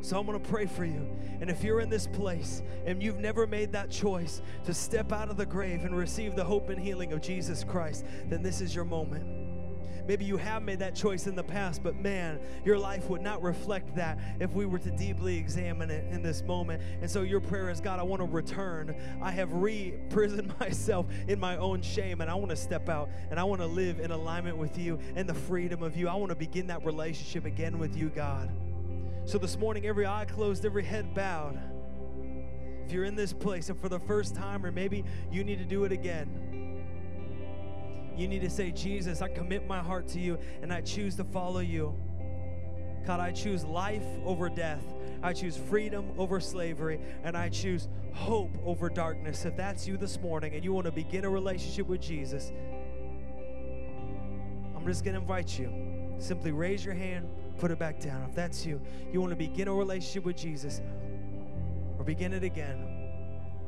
[0.00, 1.06] So I'm going to pray for you.
[1.40, 5.30] And if you're in this place and you've never made that choice to step out
[5.30, 8.74] of the grave and receive the hope and healing of Jesus Christ, then this is
[8.74, 9.43] your moment.
[10.06, 13.42] Maybe you have made that choice in the past, but man, your life would not
[13.42, 16.82] reflect that if we were to deeply examine it in this moment.
[17.00, 18.94] And so your prayer is God, I want to return.
[19.22, 23.08] I have re prisoned myself in my own shame, and I want to step out
[23.30, 26.08] and I want to live in alignment with you and the freedom of you.
[26.08, 28.50] I want to begin that relationship again with you, God.
[29.26, 31.58] So this morning, every eye closed, every head bowed.
[32.84, 35.64] If you're in this place and for the first time, or maybe you need to
[35.64, 36.63] do it again,
[38.16, 41.24] you need to say, Jesus, I commit my heart to you and I choose to
[41.24, 41.94] follow you.
[43.06, 44.82] God, I choose life over death.
[45.22, 49.46] I choose freedom over slavery, and I choose hope over darkness.
[49.46, 52.52] If that's you this morning and you want to begin a relationship with Jesus,
[54.76, 55.72] I'm just going to invite you.
[56.18, 57.26] Simply raise your hand,
[57.58, 58.22] put it back down.
[58.28, 60.82] If that's you, you want to begin a relationship with Jesus
[61.98, 62.93] or begin it again.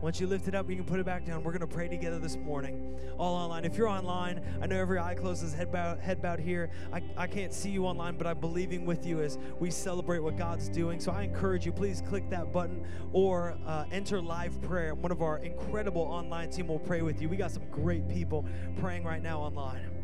[0.03, 1.42] Once you lift it up, you can put it back down.
[1.42, 3.64] We're going to pray together this morning, all online.
[3.64, 6.70] If you're online, I know every eye closes, head bowed, head bowed here.
[6.92, 10.36] I, I can't see you online, but I'm believing with you as we celebrate what
[10.36, 11.01] God's doing.
[11.01, 14.94] So I encourage you, please click that button or uh, enter live prayer.
[14.94, 17.30] One of our incredible online team will pray with you.
[17.30, 18.44] We got some great people
[18.78, 19.95] praying right now online.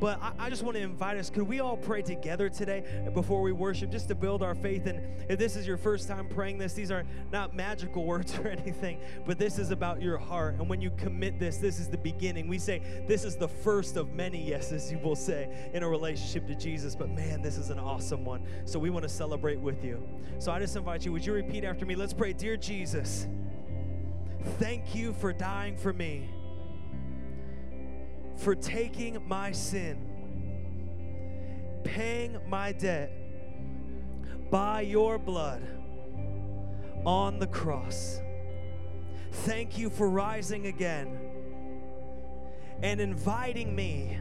[0.00, 1.30] But I, I, just want to invite us.
[1.30, 2.84] Could we all pray together today
[3.14, 4.86] before we worship, just to build our faith?
[4.86, 8.48] And if this is your first time praying this, these are not magical words or
[8.48, 10.56] anything, but this is about your heart.
[10.58, 12.48] And when you commit this, this is the beginning.
[12.48, 16.46] We say this is the first of many yeses you will say in a relationship
[16.48, 16.96] to Jesus.
[16.96, 18.44] But man, this is an awesome one.
[18.64, 20.02] So we want to celebrate with you.
[20.38, 21.12] So I just invite you.
[21.12, 21.94] Would you repeat after me?
[21.94, 23.28] Let's pray, dear Jesus.
[24.58, 26.28] Thank you for dying for me
[28.36, 29.98] for taking my sin,
[31.84, 33.12] paying my debt
[34.50, 35.62] by your blood
[37.04, 38.20] on the cross.
[39.30, 41.18] Thank you for rising again
[42.82, 44.18] and inviting me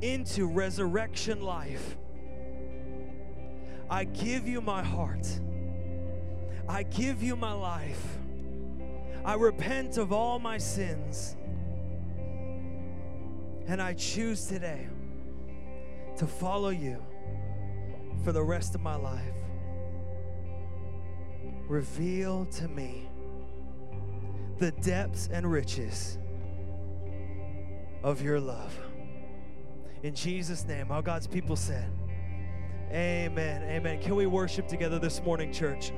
[0.00, 1.96] into resurrection life.
[3.88, 5.26] I give you my heart.
[6.68, 8.18] I give you my life.
[9.24, 11.36] I repent of all my sins.
[13.66, 14.86] And I choose today
[16.16, 17.02] to follow you
[18.24, 19.34] for the rest of my life.
[21.68, 23.08] Reveal to me
[24.58, 26.18] the depths and riches
[28.02, 28.78] of your love.
[30.02, 31.90] In Jesus' name, all God's people said,
[32.92, 33.64] Amen.
[33.64, 34.00] Amen.
[34.00, 35.90] Can we worship together this morning, church?